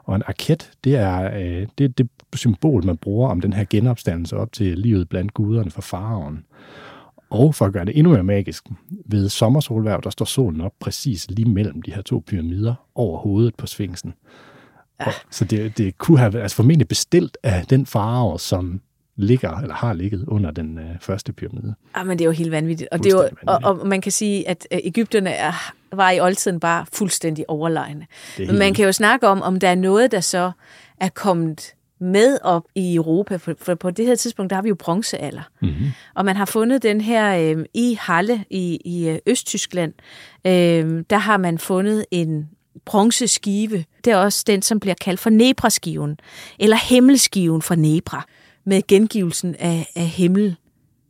[0.07, 3.65] og en arket, det er øh, det, er det symbol, man bruger om den her
[3.71, 6.45] genopstandelse op til livet blandt guderne for faraven.
[7.31, 8.65] Og for at gøre det endnu mere magisk,
[9.07, 13.55] ved sommersolværv, der står solen op præcis lige mellem de her to pyramider over hovedet
[13.55, 14.15] på Sfinksen.
[15.01, 15.13] Ja.
[15.31, 18.81] Så det, det kunne have været altså formentlig bestilt af den farve, som
[19.17, 21.75] ligger eller har ligget under den øh, første pyramide.
[21.95, 22.89] ah, men det er jo helt vanvittigt.
[22.93, 26.21] Og, det er jo, og, og man kan sige, at øh, Ægypterne er, var i
[26.21, 28.07] oldtiden bare fuldstændig overlegne.
[28.39, 30.51] Er Men man kan jo snakke om, om der er noget, der så
[31.01, 34.69] er kommet med op i Europa, for, for på det her tidspunkt, der har vi
[34.69, 35.43] jo bronzealder.
[35.63, 35.87] Mm-hmm.
[36.15, 39.93] Og man har fundet den her øh, i Halle i, i øh, Østtyskland.
[40.47, 42.49] Øh, der har man fundet en
[42.85, 43.85] bronzeskive.
[44.05, 46.19] Det er også den, som bliver kaldt for Nebra-skiven,
[46.59, 48.27] eller himmelskiven fra Nebra,
[48.65, 50.57] med gengivelsen af, af himmel,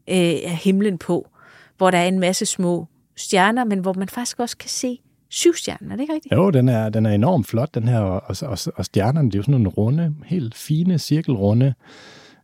[0.09, 1.28] øh, af himlen på,
[1.76, 2.87] hvor der er en masse små
[3.17, 4.99] stjerner, men hvor man faktisk også kan se
[5.29, 6.35] syv stjerner, er det ikke rigtigt?
[6.35, 9.39] Jo, den er, den er enormt flot, den her, og, og, og stjernerne, det er
[9.39, 11.75] jo sådan nogle runde, helt fine, cirkelrunde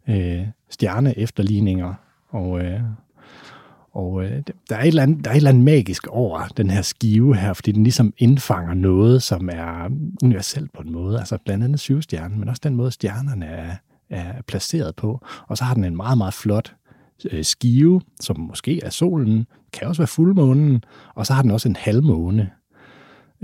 [0.09, 1.95] øh, stjerne-efterligninger,
[2.29, 2.81] og, øh,
[3.93, 6.70] og øh, der, er et eller andet, der er et eller andet magisk over den
[6.70, 9.89] her skive her, fordi den ligesom indfanger noget, som er
[10.23, 13.70] universelt på en måde, altså blandt andet syvstjernen, men også den måde, stjernerne er,
[14.11, 16.75] er placeret på, og så har den en meget, meget flot
[17.43, 21.77] skive, som måske er solen, kan også være fuldmånen, og så har den også en
[21.77, 22.51] halvmåne,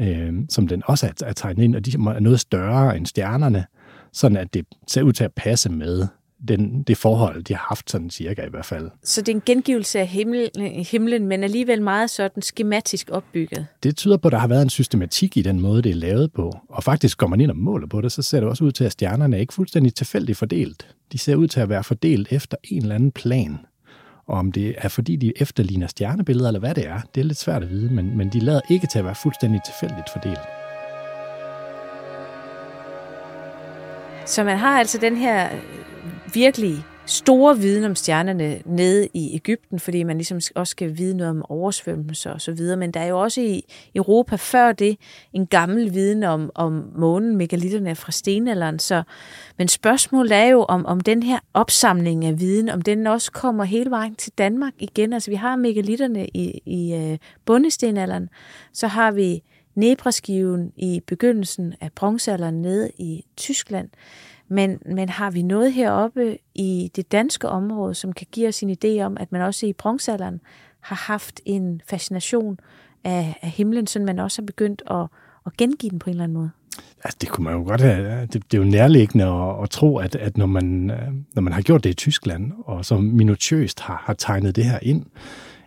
[0.01, 3.65] øh, som den også er, er tegnet ind, og de er noget større end stjernerne,
[4.13, 6.07] sådan at det ser ud til at passe med
[6.49, 8.91] den, det forhold, de har haft sådan cirka i hvert fald.
[9.03, 10.51] Så det er en gengivelse af himmel,
[10.91, 13.67] himlen, men alligevel meget sådan skematisk opbygget?
[13.83, 16.33] Det tyder på, at der har været en systematik i den måde, det er lavet
[16.33, 16.53] på.
[16.69, 18.85] Og faktisk går man ind og måler på det, så ser det også ud til,
[18.85, 20.95] at stjernerne er ikke fuldstændig tilfældigt fordelt.
[21.13, 23.59] De ser ud til at være fordelt efter en eller anden plan.
[24.29, 27.39] Og om det er fordi, de efterligner stjernebilleder, eller hvad det er, det er lidt
[27.39, 30.39] svært at vide, men, men de lader ikke til at være fuldstændig tilfældigt fordelt.
[34.27, 35.49] Så man har altså den her
[36.35, 41.31] virkelig store viden om stjernerne nede i Ægypten, fordi man ligesom også skal vide noget
[41.31, 42.77] om oversvømmelser og så videre.
[42.77, 44.97] Men der er jo også i Europa før det
[45.33, 48.79] en gammel viden om, om månen, megalitterne fra stenalderen.
[48.79, 49.03] Så,
[49.59, 53.65] men spørgsmålet er jo, om, om den her opsamling af viden, om den også kommer
[53.65, 55.13] hele vejen til Danmark igen.
[55.13, 58.29] Altså vi har megalitterne i, i øh, bundestenalderen,
[58.73, 59.43] så har vi
[59.75, 63.89] Nebraskiven i begyndelsen af bronzealderen nede i Tyskland.
[64.49, 68.77] Men, men har vi noget heroppe i det danske område, som kan give os en
[68.85, 70.41] idé om, at man også i bronzealderen
[70.81, 72.61] har haft en fascination
[73.05, 75.07] af, af himlen, så man også har begyndt at,
[75.47, 76.51] at gengive den på en eller anden måde?
[77.05, 78.21] Altså, det kunne man jo godt have.
[78.21, 81.53] Det, det er jo nærliggende at, at tro, at, at når, man, øh, når man
[81.53, 85.05] har gjort det i Tyskland, og så minutiøst har, har tegnet det her ind,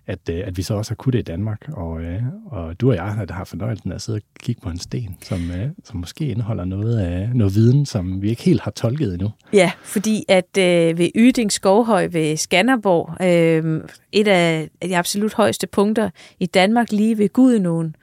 [0.08, 1.70] at, øh, at vi så også har kunnet det i Danmark.
[1.74, 4.80] Og, øh, og du og jeg har fornøjelsen af at sidde og kigge på en
[4.80, 8.72] sten, som, øh, som måske indeholder noget, af, noget viden, som vi ikke helt har
[8.72, 9.32] tolket endnu.
[9.54, 15.68] Ja, fordi at øh, ved Yding Skovhøj ved Skanderborg, øh, et af de absolut højeste
[15.68, 17.94] punkter i Danmark, lige ved Gudenåen, øh,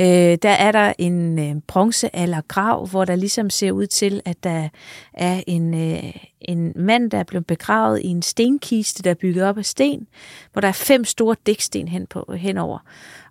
[0.00, 4.68] Øh, der er der en øh, bronzealdergrav, hvor der ligesom ser ud til, at der
[5.14, 9.44] er en, øh, en mand, der er blevet begravet i en stenkiste, der er bygget
[9.44, 10.06] op af sten,
[10.52, 12.78] hvor der er fem store dæksten hen på, henover.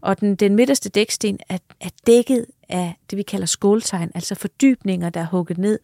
[0.01, 5.09] Og den, den midterste dæksten er, er dækket af det, vi kalder skåltegn, altså fordybninger,
[5.09, 5.79] der er hugget ned.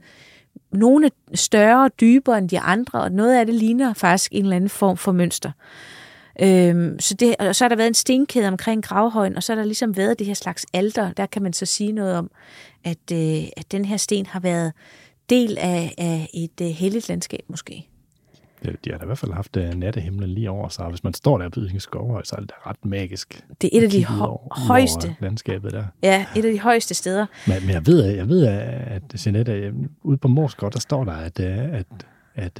[0.72, 4.44] Nogle er større og dybere end de andre, og noget af det ligner faktisk en
[4.44, 5.52] eller anden form for mønster.
[6.40, 9.58] Øhm, så, det, og så har der været en stenkæde omkring gravhøjen, og så har
[9.58, 11.14] der ligesom været det her slags alter.
[11.14, 12.32] Der kan man så sige noget om,
[12.84, 14.74] at, øh, at den her sten har været
[15.30, 17.88] del af, af et øh, helligt landskab måske.
[18.86, 20.86] De har da i hvert fald haft uh, nattehimlen lige over sig.
[20.86, 23.46] Hvis man står der på Ydinge Skovhøj, så er det ret magisk.
[23.62, 25.16] Det er et af de hø- højeste.
[25.20, 25.84] landskabet der.
[26.04, 27.26] Ja, et af de højeste steder.
[27.48, 29.74] Men, men jeg ved, jeg ved at Jeanette,
[30.04, 31.86] ude på Morsgård, der står der, at, øh, at,
[32.36, 32.60] at,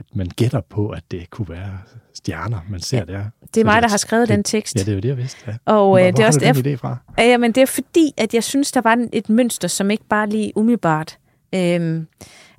[0.00, 1.78] at man gætter på, at det kunne være
[2.14, 3.24] stjerner, man ser ja, der.
[3.54, 4.76] Det er mig, der har skrevet det, den tekst.
[4.76, 5.38] Ja, det er jo det, jeg vidste.
[5.46, 5.52] Ja.
[5.64, 6.96] Og hvor, øh, det er også den idé fra?
[7.18, 10.28] Ja, men det er fordi, at jeg synes, der var et mønster, som ikke bare
[10.28, 11.18] lige umiddelbart
[11.54, 12.06] øhm,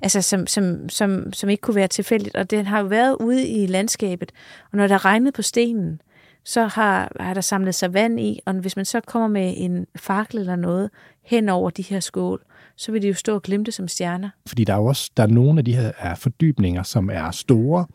[0.02, 2.36] altså som, som, som, som ikke kunne være tilfældigt.
[2.36, 4.32] Og den har jo været ude i landskabet,
[4.72, 6.00] og når der regnet på stenen,
[6.44, 9.86] så har, har der samlet sig vand i, og hvis man så kommer med en
[9.96, 10.90] fakkel eller noget
[11.22, 12.42] hen over de her skål,
[12.82, 14.30] så vil de jo stå og glimte som stjerner.
[14.46, 17.30] Fordi der er jo også der er nogle af de her er fordybninger, som er
[17.30, 17.86] store.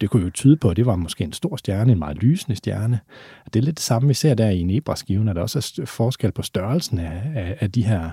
[0.00, 2.56] Det kunne jo tyde på, at det var måske en stor stjerne, en meget lysende
[2.56, 3.00] stjerne.
[3.44, 6.32] Det er lidt det samme, vi ser der i Nebraskiven, at der også er forskel
[6.32, 8.10] på størrelsen af, af, af de her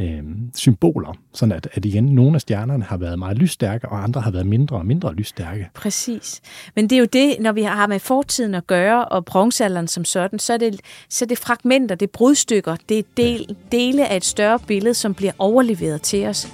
[0.00, 0.22] øh,
[0.54, 4.30] symboler, sådan at, at igen, nogle af stjernerne har været meget lysstærke, og andre har
[4.30, 5.68] været mindre og mindre lysstærke.
[5.74, 6.40] Præcis.
[6.76, 10.04] Men det er jo det, når vi har med fortiden at gøre, og bronzealderen som
[10.04, 14.08] sådan, så er det, så er det fragmenter, det er brudstykker, det er del, dele
[14.08, 16.52] af et større billede, som bliver overleveret til os.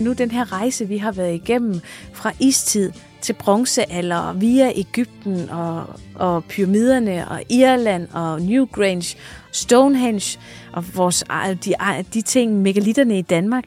[0.00, 1.80] Nu den her rejse, vi har været igennem
[2.12, 2.92] fra istid
[3.22, 9.16] til bronzealder via Ægypten og, og pyramiderne og Irland og Newgrange,
[9.52, 10.38] Stonehenge
[10.72, 11.24] og vores,
[11.64, 11.74] de,
[12.14, 13.64] de ting, megalitterne i Danmark.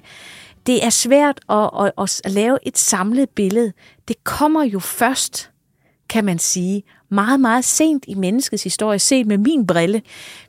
[0.66, 3.74] Det er svært at, at, at, at lave et samlet billede.
[4.08, 5.52] Det kommer jo først,
[6.10, 10.02] kan man sige, meget, meget sent i menneskets historie, set med min brille.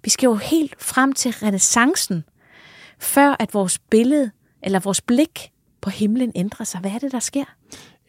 [0.05, 2.25] Vi skal jo helt frem til renaissancen,
[2.99, 4.31] før at vores billede,
[4.63, 5.51] eller vores blik
[5.81, 6.81] på himlen ændrer sig.
[6.81, 7.45] Hvad er det, der sker?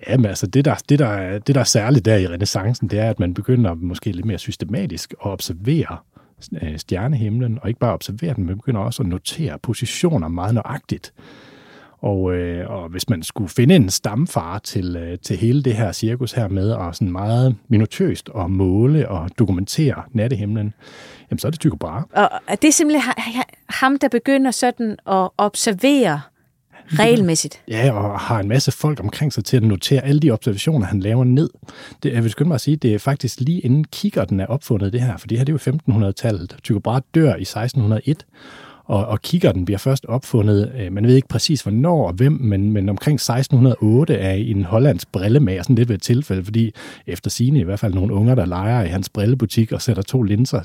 [0.07, 3.09] Jamen altså, det der, det, der, det der er særligt der i renaissancen, det er,
[3.09, 5.97] at man begynder måske lidt mere systematisk at observere
[6.61, 11.13] øh, stjernehimlen, og ikke bare observere den, men begynder også at notere positioner meget nøjagtigt.
[11.97, 15.91] Og, øh, og hvis man skulle finde en stamfar til, øh, til hele det her
[15.91, 20.73] cirkus her med at sådan meget minutøst at måle og dokumentere nattehimlen,
[21.31, 22.05] jamen så er det Tycho Brahe.
[22.13, 23.13] Og er det simpelthen
[23.69, 26.21] ham, der begynder sådan at observere
[26.87, 27.61] regelmæssigt?
[27.67, 30.99] Ja, og har en masse folk omkring sig til at notere alle de observationer, han
[30.99, 31.49] laver ned.
[32.03, 34.93] Det, jeg vil skynde mig at sige, det er faktisk lige inden kikkerten er opfundet
[34.93, 36.55] det her, for det her det er jo 1500-tallet.
[36.63, 38.25] Tycho Brahe dør i 1601,
[38.85, 42.71] og, og kikkerten bliver først opfundet, øh, man ved ikke præcis hvornår og hvem, men,
[42.71, 46.71] men omkring 1608 er en hollandsk brillemager, sådan lidt ved et tilfælde, fordi
[47.07, 50.23] efter sine i hvert fald nogle unger, der leger i hans brillebutik og sætter to
[50.23, 50.61] linser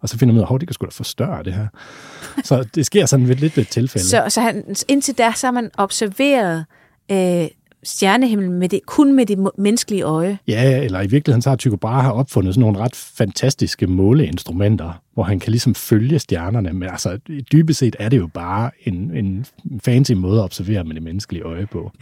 [0.00, 1.66] og så finder man ud af, at det kan sgu da forstørre det her.
[2.44, 4.06] Så det sker sådan lidt ved et tilfælde.
[4.06, 6.64] Så, så han, indtil da, så har man observeret
[7.10, 7.48] øh,
[7.84, 10.38] stjernehimlen med det, kun med det menneskelige øje.
[10.48, 15.02] Ja, eller i virkeligheden så har Tycho Brahe har opfundet sådan nogle ret fantastiske måleinstrumenter,
[15.14, 17.18] hvor han kan ligesom følge stjernerne, men altså
[17.52, 19.46] dybest set er det jo bare en, en
[19.84, 21.92] fancy måde at observere med det menneskelige øje på.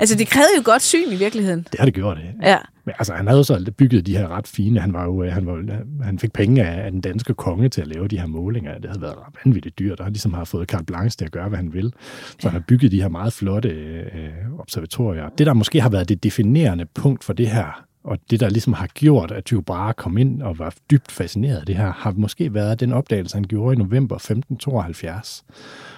[0.00, 1.66] Altså det krævede jo godt syn i virkeligheden.
[1.72, 2.46] Det har det gjort, det.
[2.48, 2.58] Ja.
[2.86, 5.82] Men altså han havde så bygget de her ret fine, han var jo, han, var,
[6.04, 8.78] han fik penge af, den danske konge til at lave de her målinger.
[8.78, 9.14] Det havde været
[9.44, 11.92] vanvittigt dyrt, og han ligesom har fået carte blanche til at gøre, hvad han vil.
[12.38, 15.28] Så han har bygget de her meget flotte øh, observatorier.
[15.28, 18.72] Det, der måske har været det definerende punkt for det her og det, der ligesom
[18.72, 22.12] har gjort, at Tycho Brahe kom ind og var dybt fascineret af det her, har
[22.16, 25.44] måske været den opdagelse, han gjorde i november 1572,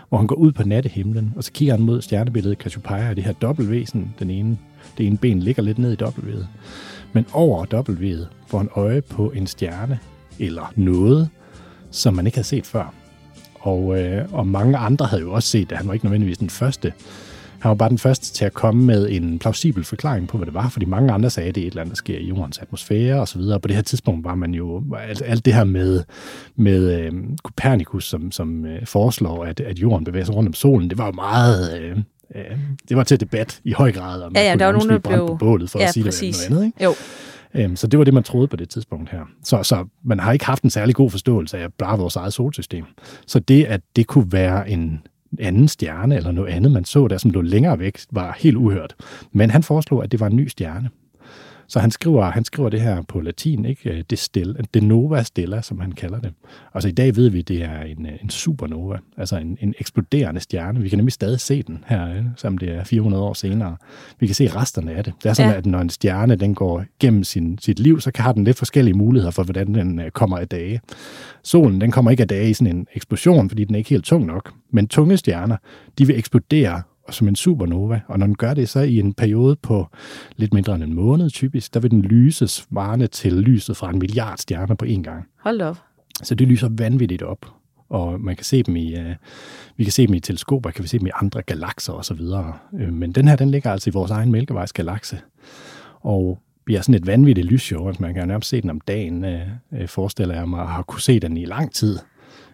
[0.09, 3.32] hvor han går ud på nattehimlen, og så kigger han mod stjernebilledet Cassiopeia, det her
[3.32, 4.59] dobbeltvæsen, den ene,
[4.99, 6.44] det ene ben ligger lidt ned i W'et.
[7.12, 9.99] Men over W'et får han øje på en stjerne,
[10.38, 11.28] eller noget,
[11.90, 12.94] som man ikke havde set før.
[13.55, 15.78] Og, øh, og mange andre havde jo også set det.
[15.78, 16.92] Han var ikke nødvendigvis den første,
[17.59, 20.55] han var bare den første til at komme med en plausibel forklaring på, hvad det
[20.55, 22.59] var, fordi mange andre sagde, at det er et eller andet, der sker i jordens
[22.59, 23.61] atmosfære og så videre.
[23.61, 26.05] På det her tidspunkt var man jo, alt, alt det her med,
[26.57, 30.90] med øh, Copernicus, som, som øh, foreslår, at, at jorden bevæger sig rundt om solen,
[30.90, 31.80] det var jo meget...
[31.80, 31.99] Øh,
[32.35, 32.59] øh,
[32.89, 35.26] det var til debat i høj grad, om ja, ja, der var nogen, der blev...
[35.26, 36.39] på bålet for ja, at sige præcis.
[36.39, 36.66] det noget andet.
[36.66, 36.85] Ikke?
[36.85, 36.95] Jo.
[37.55, 39.20] Øhm, så det var det, man troede på det tidspunkt her.
[39.45, 42.85] Så, så man har ikke haft en særlig god forståelse af bare vores eget solsystem.
[43.26, 45.01] Så det, at det kunne være en,
[45.39, 48.95] anden stjerne eller noget andet, man så der, som lå længere væk, var helt uhørt.
[49.33, 50.91] Men han foreslog, at det var en ny stjerne.
[51.68, 54.04] Så han skriver, han skriver det her på latin, ikke?
[54.10, 56.32] Det, stella, det nova stella, som han kalder det.
[56.74, 60.40] Altså i dag ved vi, at det er en, en supernova, altså en, en eksploderende
[60.40, 60.80] stjerne.
[60.80, 63.76] Vi kan nemlig stadig se den her, som det er 400 år senere.
[64.20, 65.12] Vi kan se resterne af det.
[65.22, 65.58] Det er sådan, ja.
[65.58, 68.58] at når en stjerne den går gennem sin, sit liv, så kan har den lidt
[68.58, 70.80] forskellige muligheder for, hvordan den øh, kommer af dage.
[71.42, 74.04] Solen den kommer ikke af dage i sådan en eksplosion, fordi den er ikke helt
[74.04, 74.52] tung nok.
[74.70, 75.56] Men tunge stjerner,
[75.98, 78.00] de vil eksplodere som en supernova.
[78.09, 79.86] Og når den gør det, så i en periode på
[80.36, 83.98] lidt mindre end en måned typisk, der vil den lyse svarende til lyset fra en
[83.98, 85.28] milliard stjerner på én gang.
[85.40, 85.76] Hold op.
[86.22, 87.46] Så det lyser vanvittigt op.
[87.88, 89.06] Og man kan se dem i, uh,
[89.76, 92.20] vi kan se dem i teleskoper, kan vi se dem i andre galakser osv.
[92.20, 95.18] Uh, men den her, den ligger altså i vores egen Mælkevejsgalakse.
[96.00, 99.86] Og bliver sådan et vanvittigt lysshow, altså man kan nærmest se den om dagen, uh,
[99.86, 101.98] forestiller jeg mig, og har kunne se den i lang tid.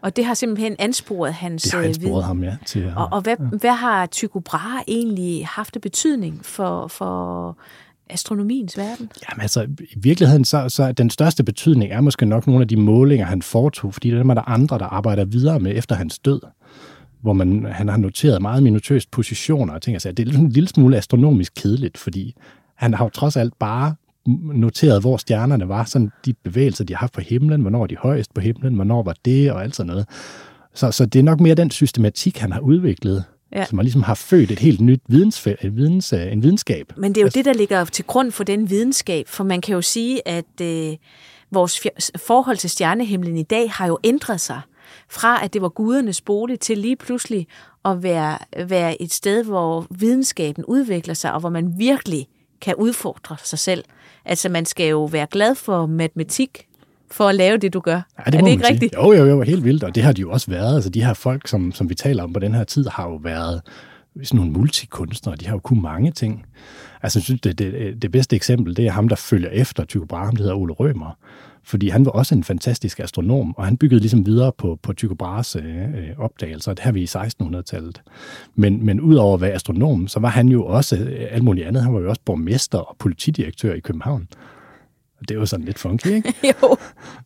[0.04, 2.56] Og det har simpelthen ansporet hans Det har øh, ansporet ham, ja.
[2.66, 3.44] Til, at, og og hvad, ja.
[3.44, 7.58] hvad har Tycho Brahe egentlig haft af betydning for, for
[8.10, 9.10] astronomiens verden?
[9.30, 12.76] Jamen altså, i virkeligheden, så, så den største betydning er måske nok nogle af de
[12.76, 16.40] målinger, han foretog, fordi det er der andre, der arbejder videre med efter hans død
[17.20, 19.94] hvor man, han har noteret meget minutøst positioner og ting.
[19.94, 22.34] Altså, det er en lille smule astronomisk kedeligt, fordi
[22.74, 23.94] han har jo trods alt bare
[24.26, 27.96] noteret, hvor stjernerne var, sådan de bevægelser, de har haft på himlen, hvornår er de
[27.96, 30.06] højest på himlen, hvornår var det, og alt sådan noget.
[30.74, 33.64] Så, så det er nok mere den systematik, han har udviklet, ja.
[33.64, 36.92] som har ligesom har født et helt nyt videns, videns, en videnskab.
[36.96, 39.60] Men det er jo altså, det, der ligger til grund for den videnskab, for man
[39.60, 40.96] kan jo sige, at øh,
[41.50, 44.60] vores forhold til stjernehimlen i dag har jo ændret sig
[45.08, 47.46] fra at det var gudernes bolig til lige pludselig
[47.84, 52.26] at være, være et sted, hvor videnskaben udvikler sig, og hvor man virkelig
[52.60, 53.84] kan udfordre sig selv.
[54.24, 56.66] Altså, man skal jo være glad for matematik,
[57.10, 57.94] for at lave det, du gør.
[58.26, 58.94] Ja, det er det ikke rigtigt?
[58.94, 60.74] Jo, jo, jo, helt vildt, og det har de jo også været.
[60.74, 63.14] Altså, de her folk, som, som vi taler om på den her tid, har jo
[63.14, 63.62] været
[64.22, 66.44] sådan nogle multikunstnere, de har jo kunnet mange ting.
[67.02, 70.04] Altså, jeg synes, det, det, det bedste eksempel, det er ham, der følger efter Tycho
[70.04, 71.18] Brahe, det hedder Ole Rømer,
[71.64, 75.14] fordi han var også en fantastisk astronom, og han byggede ligesom videre på, på Tycho
[75.14, 78.02] Brahes øh, øh opdagelser, det her vi i 1600-tallet.
[78.54, 81.82] Men, men udover at være astronom, så var han jo også øh, alt muligt andet.
[81.82, 84.28] Han var jo også borgmester og politidirektør i København.
[85.20, 86.34] Og det er jo sådan lidt funky, ikke?
[86.62, 86.76] jo.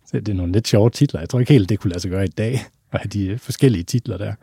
[0.06, 1.20] Så det er nogle lidt sjove titler.
[1.20, 2.52] Jeg tror ikke helt, det kunne lade sig gøre i dag,
[2.92, 4.34] at have de forskellige titler der.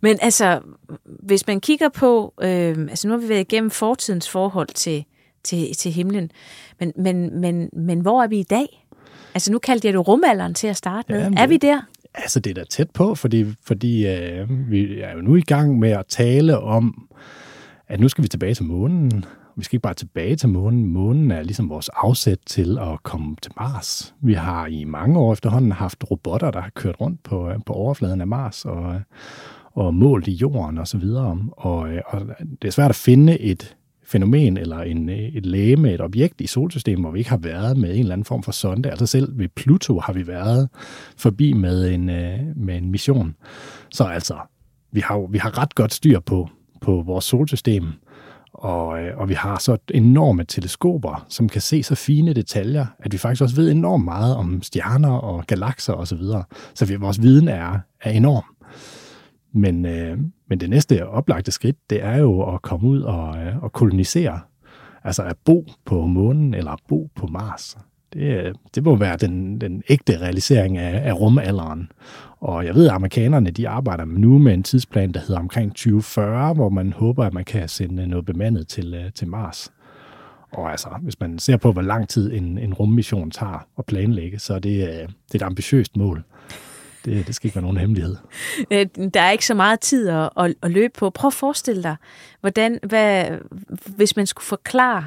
[0.00, 0.60] Men altså,
[1.04, 5.04] hvis man kigger på, øh, altså nu har vi været igennem fortidens forhold til,
[5.44, 6.30] til, til himlen,
[6.80, 8.86] men, men, men, men hvor er vi i dag?
[9.34, 11.20] Altså nu kaldte jeg det rumalderen til at starte med.
[11.20, 11.80] Ja, er vi der?
[12.14, 15.78] Altså, det er da tæt på, fordi, fordi øh, vi er jo nu i gang
[15.78, 17.08] med at tale om,
[17.88, 19.24] at nu skal vi tilbage til månen.
[19.56, 20.86] Vi skal ikke bare tilbage til månen.
[20.86, 24.14] Månen er ligesom vores afsæt til at komme til Mars.
[24.20, 28.20] Vi har i mange år efterhånden haft robotter, der har kørt rundt på, på overfladen
[28.20, 29.00] af Mars og,
[29.72, 31.04] og målt i jorden osv.
[31.04, 32.20] Og, og, og
[32.62, 33.76] det er svært at finde et
[34.06, 37.76] fænomen eller en, øh, et læge et objekt i solsystemet, hvor vi ikke har været
[37.76, 38.90] med en eller anden form for sonde.
[38.90, 40.68] Altså selv ved Pluto har vi været
[41.16, 43.34] forbi med en, øh, med en mission.
[43.90, 44.36] Så altså,
[44.92, 46.48] vi har, vi har ret godt styr på,
[46.80, 47.84] på vores solsystem,
[48.54, 53.12] og, øh, og vi har så enorme teleskoper, som kan se så fine detaljer, at
[53.12, 56.06] vi faktisk også ved enormt meget om stjerner og galakser osv.
[56.06, 56.44] Så, videre.
[56.74, 58.44] så vi, vores viden er, er enorm.
[59.54, 63.62] Men, øh, men det næste oplagte skridt, det er jo at komme ud og, øh,
[63.62, 64.40] og kolonisere.
[65.04, 67.76] Altså at bo på månen eller at bo på Mars.
[68.12, 71.92] Det, øh, det må være den, den ægte realisering af, af rumalderen.
[72.40, 76.54] Og jeg ved, at amerikanerne de arbejder nu med en tidsplan, der hedder omkring 2040,
[76.54, 79.72] hvor man håber, at man kan sende noget bemandet til, øh, til Mars.
[80.52, 84.38] Og altså, hvis man ser på, hvor lang tid en, en rummission tager at planlægge,
[84.38, 86.24] så er det, øh, det er et ambitiøst mål.
[87.04, 88.16] Det, det skal ikke være nogen hemmelighed.
[88.70, 91.10] Øh, der er ikke så meget tid at, at, at løbe på.
[91.10, 91.96] Prøv at forestille dig,
[92.40, 93.26] hvordan, hvad,
[93.96, 95.06] hvis man skulle forklare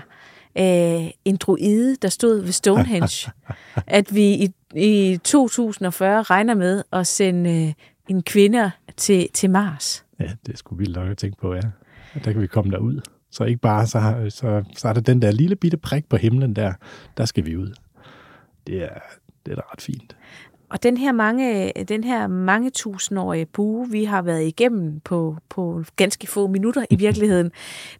[0.58, 3.32] øh, en druide, der stod ved Stonehenge,
[3.88, 7.74] at vi i, i 2040 regner med at sende øh,
[8.08, 10.06] en kvinde til, til Mars.
[10.20, 11.62] Ja, det skulle vildt nok at tænke på, ja.
[12.26, 13.02] Der kan vi komme derud.
[13.32, 16.56] Så ikke bare, så, så, så er der den der lille bitte prik på himlen
[16.56, 16.74] der,
[17.18, 17.74] der skal vi ud.
[18.68, 19.00] Det er,
[19.46, 20.18] det er da ret fint.
[20.70, 25.84] Og den her mange, den her mange tusindårige bue, vi har været igennem på, på
[25.96, 27.52] ganske få minutter i virkeligheden,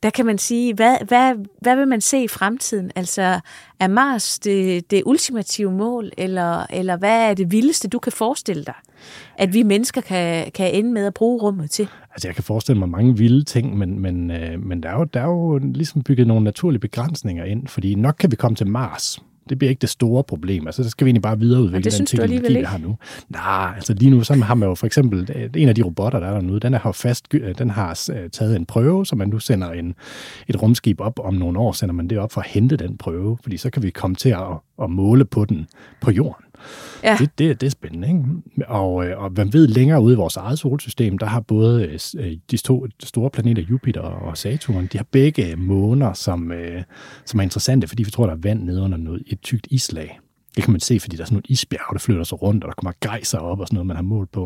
[0.04, 2.92] der kan man sige, hvad, hvad, hvad vil man se i fremtiden?
[2.96, 3.40] Altså,
[3.80, 8.64] er Mars det, det ultimative mål, eller, eller hvad er det vildeste, du kan forestille
[8.64, 8.76] dig,
[9.38, 11.88] at vi mennesker kan, kan ende med at bruge rummet til?
[12.12, 15.04] Altså, jeg kan forestille mig mange vilde ting, men, men, øh, men der, er jo,
[15.04, 18.68] der er jo ligesom bygget nogle naturlige begrænsninger ind, fordi nok kan vi komme til
[18.68, 19.20] Mars,
[19.50, 20.68] det bliver ikke det store problem.
[20.68, 22.98] Altså, så skal vi egentlig bare videreudvikle den teknologi, vi har nu.
[23.30, 26.20] Nej, altså lige nu, så har man jo for eksempel, øh, en af de robotter,
[26.20, 29.16] der er der nu, den har fast, øh, den har øh, taget en prøve, så
[29.16, 29.96] man nu sender en,
[30.48, 33.38] et rumskib op om nogle år, sender man det op for at hente den prøve,
[33.42, 34.42] fordi så kan vi komme til at,
[34.84, 35.68] at måle på den
[36.02, 36.47] på jorden.
[37.04, 37.18] Ja.
[37.20, 38.08] Det, det, det er spændende.
[38.08, 38.24] Ikke?
[38.68, 42.38] Og, øh, og man ved længere ude i vores eget solsystem, der har både øh,
[42.52, 46.84] de to, store planeter Jupiter og Saturn, de har begge måner, som, øh,
[47.26, 50.20] som er interessante, fordi vi tror, der er vand nede under noget, et tykt islag.
[50.56, 52.68] Det kan man se, fordi der er sådan nogle isbjerg, der flytter sig rundt, og
[52.68, 54.40] der kommer gejser op og sådan noget, man har målt på.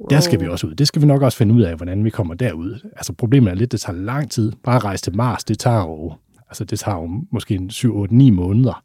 [0.00, 0.08] Wow.
[0.10, 0.74] Der skal vi også ud.
[0.74, 2.90] Det skal vi nok også finde ud af, hvordan vi kommer derud.
[2.96, 4.52] Altså problemet er lidt, det tager lang tid.
[4.64, 6.12] Bare at rejse til Mars, det tager jo
[6.54, 8.82] Altså det tager jo måske 7, 8, 9 måneder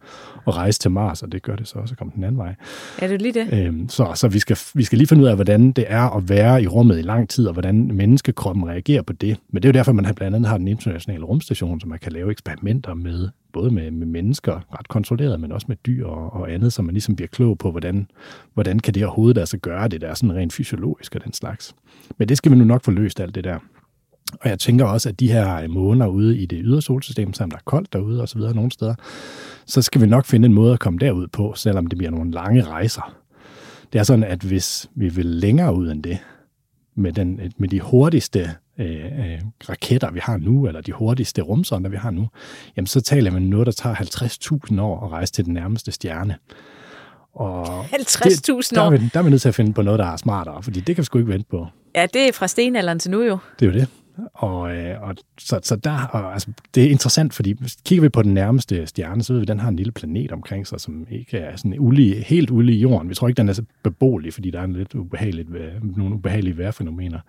[0.47, 2.55] at rejse til Mars, og det gør det så også at komme den anden vej.
[2.97, 3.53] Er det lige det?
[3.53, 6.29] Øhm, så så vi, skal, vi skal lige finde ud af, hvordan det er at
[6.29, 9.37] være i rummet i lang tid, og hvordan menneskekroppen reagerer på det.
[9.49, 12.11] Men det er jo derfor, man blandt andet har den internationale rumstation, så man kan
[12.11, 16.51] lave eksperimenter med, både med, med mennesker, ret kontrolleret, men også med dyr og, og
[16.51, 18.07] andet, så man ligesom bliver klog på, hvordan,
[18.53, 21.75] hvordan kan det overhovedet altså gøre det der sådan rent fysiologisk og den slags.
[22.17, 23.59] Men det skal vi nu nok få løst alt det der.
[24.41, 27.57] Og jeg tænker også, at de her måneder ude i det ydre solsystem, selvom der
[27.57, 28.95] er koldt derude og så videre nogle steder,
[29.65, 32.31] så skal vi nok finde en måde at komme derud på, selvom det bliver nogle
[32.31, 33.15] lange rejser.
[33.93, 36.17] Det er sådan, at hvis vi vil længere ud end det,
[36.95, 41.89] med, den, med de hurtigste øh, øh, raketter, vi har nu, eller de hurtigste rumsonder,
[41.89, 42.27] vi har nu,
[42.77, 46.35] jamen så taler om noget, der tager 50.000 år at rejse til den nærmeste stjerne.
[47.35, 48.61] 50.000 år?
[48.75, 50.63] Der er, vi, der er vi nødt til at finde på noget, der er smartere,
[50.63, 51.67] fordi det kan vi sgu ikke vente på.
[51.95, 53.37] Ja, det er fra stenalderen til nu jo.
[53.59, 53.87] Det er jo det.
[54.33, 57.55] Og, øh, og så, så der, og, altså, det er interessant, fordi
[57.85, 60.31] kigger vi på den nærmeste stjerne, så ved vi, at den har en lille planet
[60.31, 63.09] omkring sig, som ikke er sådan ulige, helt ulig i jorden.
[63.09, 65.49] Vi tror ikke, den er så beboelig, fordi der er en lidt ubehageligt,
[65.97, 67.19] nogle ubehagelige vejrfænomener.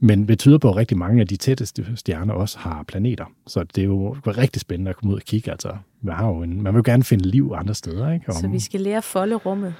[0.00, 3.24] Men det tyder på, at rigtig mange af de tætteste stjerner også har planeter.
[3.46, 5.50] Så det er jo rigtig spændende at komme ud og kigge.
[5.50, 5.72] Altså,
[6.02, 8.12] man, har jo en, man vil jo gerne finde liv andre steder.
[8.12, 8.28] Ikke?
[8.28, 9.74] Om, så vi skal lære at folde rummet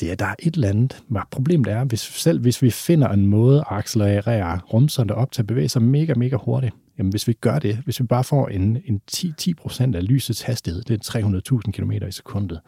[0.00, 1.02] det er, der er et eller andet.
[1.30, 5.46] Problemet er, hvis, selv hvis vi finder en måde at accelerere rumsonde op til at
[5.46, 8.78] bevæge sig mega, mega hurtigt, jamen hvis vi gør det, hvis vi bare får en,
[8.86, 12.60] en 10, 10 af lysets hastighed, det er 300.000 km i sekundet,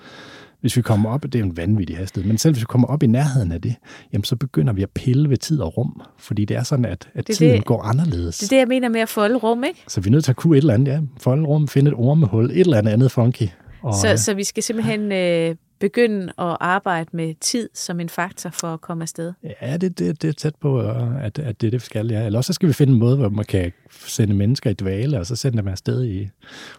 [0.61, 3.03] hvis vi kommer op, det er en vanvittig hastighed, men selv hvis vi kommer op
[3.03, 3.75] i nærheden af det,
[4.13, 7.09] jamen så begynder vi at pille ved tid og rum, fordi det er sådan, at,
[7.15, 8.39] at det tiden det, går anderledes.
[8.39, 9.85] Det er det, jeg mener med at folde rum, ikke?
[9.89, 11.95] Så vi er nødt til at kunne et eller andet, ja, folde rum, finde et
[11.97, 13.49] ormehul, et eller andet andet funky.
[13.83, 18.51] Og, så, så vi skal simpelthen øh, begynde at arbejde med tid som en faktor
[18.51, 19.33] for at komme afsted?
[19.63, 22.11] Ja, det, det, det er tæt på, at, at det er det, vi skal.
[22.11, 22.27] Ja.
[22.27, 25.19] Eller også så skal vi finde en måde, hvor man kan sende mennesker i dvale,
[25.19, 26.29] og så sende dem afsted i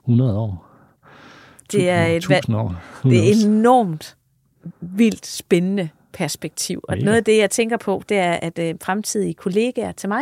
[0.03, 0.67] 100 år.
[1.71, 2.75] Det er, et, år.
[3.03, 4.17] det er enormt
[4.81, 6.81] vildt spændende perspektiv.
[6.83, 7.05] Og Mega.
[7.05, 10.21] noget af det, jeg tænker på, det er, at øh, fremtidige kollegaer til mig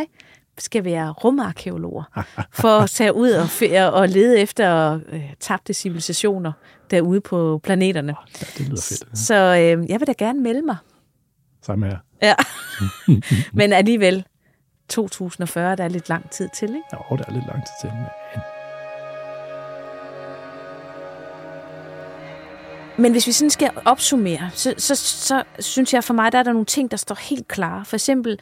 [0.58, 6.52] skal være rumarkeologer, for at tage ud og, og lede efter øh, tabte civilisationer
[6.90, 8.14] derude på planeterne.
[8.40, 9.18] Ja, det lyder fedt.
[9.18, 10.76] Så øh, jeg vil da gerne melde mig.
[11.62, 11.98] Samme her.
[12.22, 12.34] Ja,
[13.58, 14.24] men alligevel
[14.88, 16.82] 2040, der er lidt lang tid til, ikke?
[16.92, 17.90] Jo, der er lidt lang tid til.
[17.96, 18.42] Men...
[22.98, 26.42] Men hvis vi sådan skal opsummere, så, så, så synes jeg for mig, der er
[26.42, 27.84] der nogle ting, der står helt klare.
[27.84, 28.38] For eksempel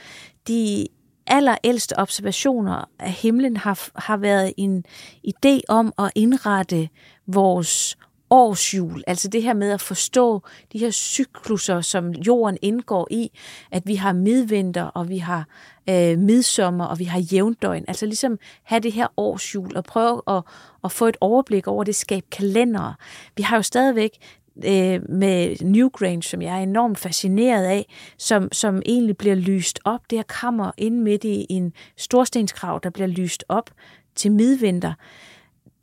[0.49, 0.87] de
[1.27, 4.85] allerældste observationer af himlen har, har været en
[5.27, 6.89] idé om at indrette
[7.27, 7.97] vores
[8.31, 13.31] årsjul, altså det her med at forstå de her cykluser, som jorden indgår i,
[13.71, 15.47] at vi har midvinter, og vi har
[15.91, 20.43] øh, midsommer, og vi har jævndøgn, altså ligesom have det her årsjul, og prøve at,
[20.85, 22.95] at få et overblik over det, skabe kalendere.
[23.37, 24.11] Vi har jo stadigvæk
[24.57, 27.87] øh, med Newgrange, som jeg er enormt fascineret af,
[28.19, 30.01] som, som egentlig bliver lyst op.
[30.11, 33.71] Det her kammer inde midt i en storstenskrav, der bliver lyst op
[34.15, 34.93] til midvinter.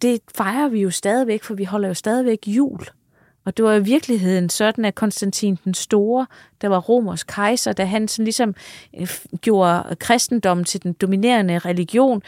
[0.01, 2.87] Det fejrer vi jo stadigvæk, for vi holder jo stadigvæk jul.
[3.45, 6.27] Og det var i virkeligheden sådan, at Konstantin den Store,
[6.61, 8.55] der var Romers kejser, da han sådan ligesom
[8.99, 9.07] øh,
[9.41, 12.21] gjorde kristendommen til den dominerende religion,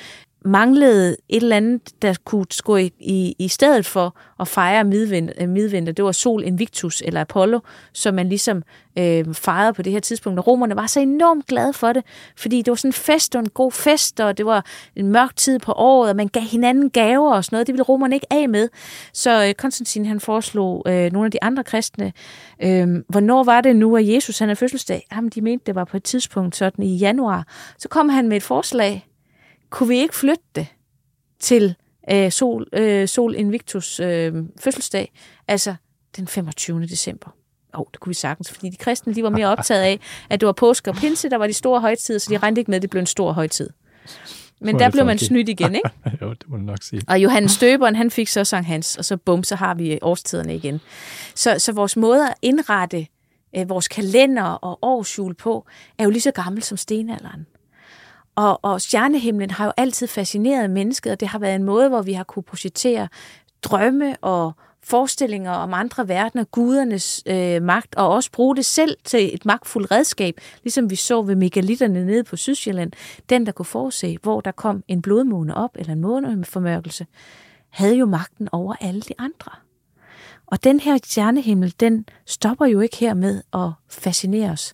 [0.46, 5.34] manglede et eller andet, der kunne gå i, i, i stedet for at fejre midvinter,
[5.41, 5.94] øh, midvinter.
[5.94, 7.60] Det var Sol Invictus eller Apollo,
[7.94, 8.64] som man ligesom
[9.00, 10.39] øh, fejrede på det her tidspunkt.
[10.39, 12.04] Og romerne var så enormt glade for det,
[12.38, 14.66] fordi det var sådan en fest og en god fest, og det var
[14.96, 17.68] en mørk tid på året, og man gav hinanden gaver og sådan noget.
[17.68, 18.70] Det ville romerne ikke af med.
[19.14, 22.14] Så øh, Konstantin han foreslog øh, nogle af de andre kristne,
[22.64, 25.08] øh, hvornår var det nu, at Jesus han er fødselsdag?
[25.16, 27.48] Jamen, de mente, det var på et tidspunkt sådan i januar.
[27.78, 29.08] Så kom han med et forslag,
[29.74, 30.67] kunne vi ikke flytte det
[31.39, 31.76] til
[32.11, 35.11] øh, Sol, øh, Sol Invictus øh, fødselsdag,
[35.47, 35.76] altså
[36.17, 36.82] den 25.
[36.82, 37.30] december?
[37.74, 39.99] Åh, oh, det kunne vi sagtens, fordi de kristne de var mere optaget af,
[40.30, 42.71] at det var påske og pinse, der var de store højtider, så de regnede ikke
[42.71, 43.69] med, at det blev en stor højtid.
[44.61, 45.89] Men der blev man snydt igen, ikke?
[46.21, 47.01] jo, det må du nok sige.
[47.07, 50.55] Og Johannes Støberen, han fik så Sankt Hans, og så bum, så har vi årstiderne
[50.55, 50.82] igen.
[51.36, 53.07] Så, så vores måde at indrette
[53.55, 55.67] øh, vores kalender og årsjul på,
[55.97, 57.45] er jo lige så gammel som stenalderen.
[58.36, 62.02] Og, og stjernehimlen har jo altid fascineret mennesket, og det har været en måde, hvor
[62.02, 63.08] vi har kunne projicere
[63.64, 64.54] drømme og
[64.84, 69.92] forestillinger om andre verdener, gudernes øh, magt, og også bruge det selv til et magtfuldt
[69.92, 72.92] redskab, ligesom vi så ved megalitterne nede på Sydsjælland.
[73.30, 77.06] Den, der kunne forudse, hvor der kom en blodmåne op, eller en måne med formørkelse,
[77.70, 79.52] havde jo magten over alle de andre.
[80.54, 84.74] Og den her stjernehimmel, den stopper jo ikke her med at fascinere os.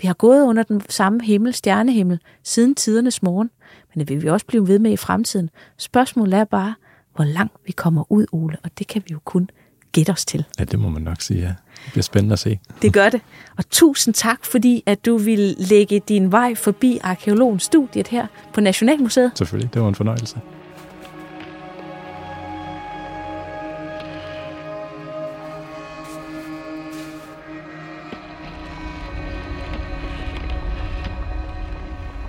[0.00, 3.50] Vi har gået under den samme himmel, stjernehimmel, siden tidernes morgen,
[3.94, 5.50] men det vil vi også blive ved med i fremtiden.
[5.78, 6.74] Spørgsmålet er bare,
[7.14, 9.50] hvor langt vi kommer ud, Ole, og det kan vi jo kun
[9.92, 10.44] gætte os til.
[10.58, 11.54] Ja, det må man nok sige, ja.
[11.84, 12.58] Det bliver spændende at se.
[12.82, 13.20] Det gør det.
[13.56, 18.60] Og tusind tak, fordi at du vil lægge din vej forbi arkeologens studiet her på
[18.60, 19.32] Nationalmuseet.
[19.34, 20.40] Selvfølgelig, det var en fornøjelse.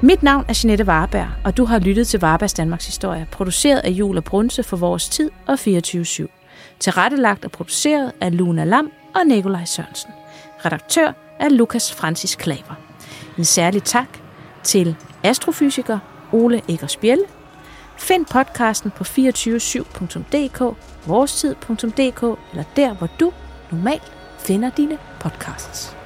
[0.03, 3.89] Mit navn er Jeanette Warberg, og du har lyttet til Varbergs Danmarks Historie, produceret af
[3.89, 6.27] Jul og Brunse for Vores Tid og 24-7.
[6.79, 10.11] Tilrettelagt og produceret af Luna Lam og Nikolaj Sørensen.
[10.65, 12.75] Redaktør er Lukas Francis Klaver.
[13.37, 14.07] En særlig tak
[14.63, 15.99] til astrofysiker
[16.31, 17.23] Ole Eggers Bjelle.
[17.97, 20.77] Find podcasten på 247.dk,
[21.07, 23.33] vorestid.dk eller der, hvor du
[23.71, 26.00] normalt finder dine podcasts.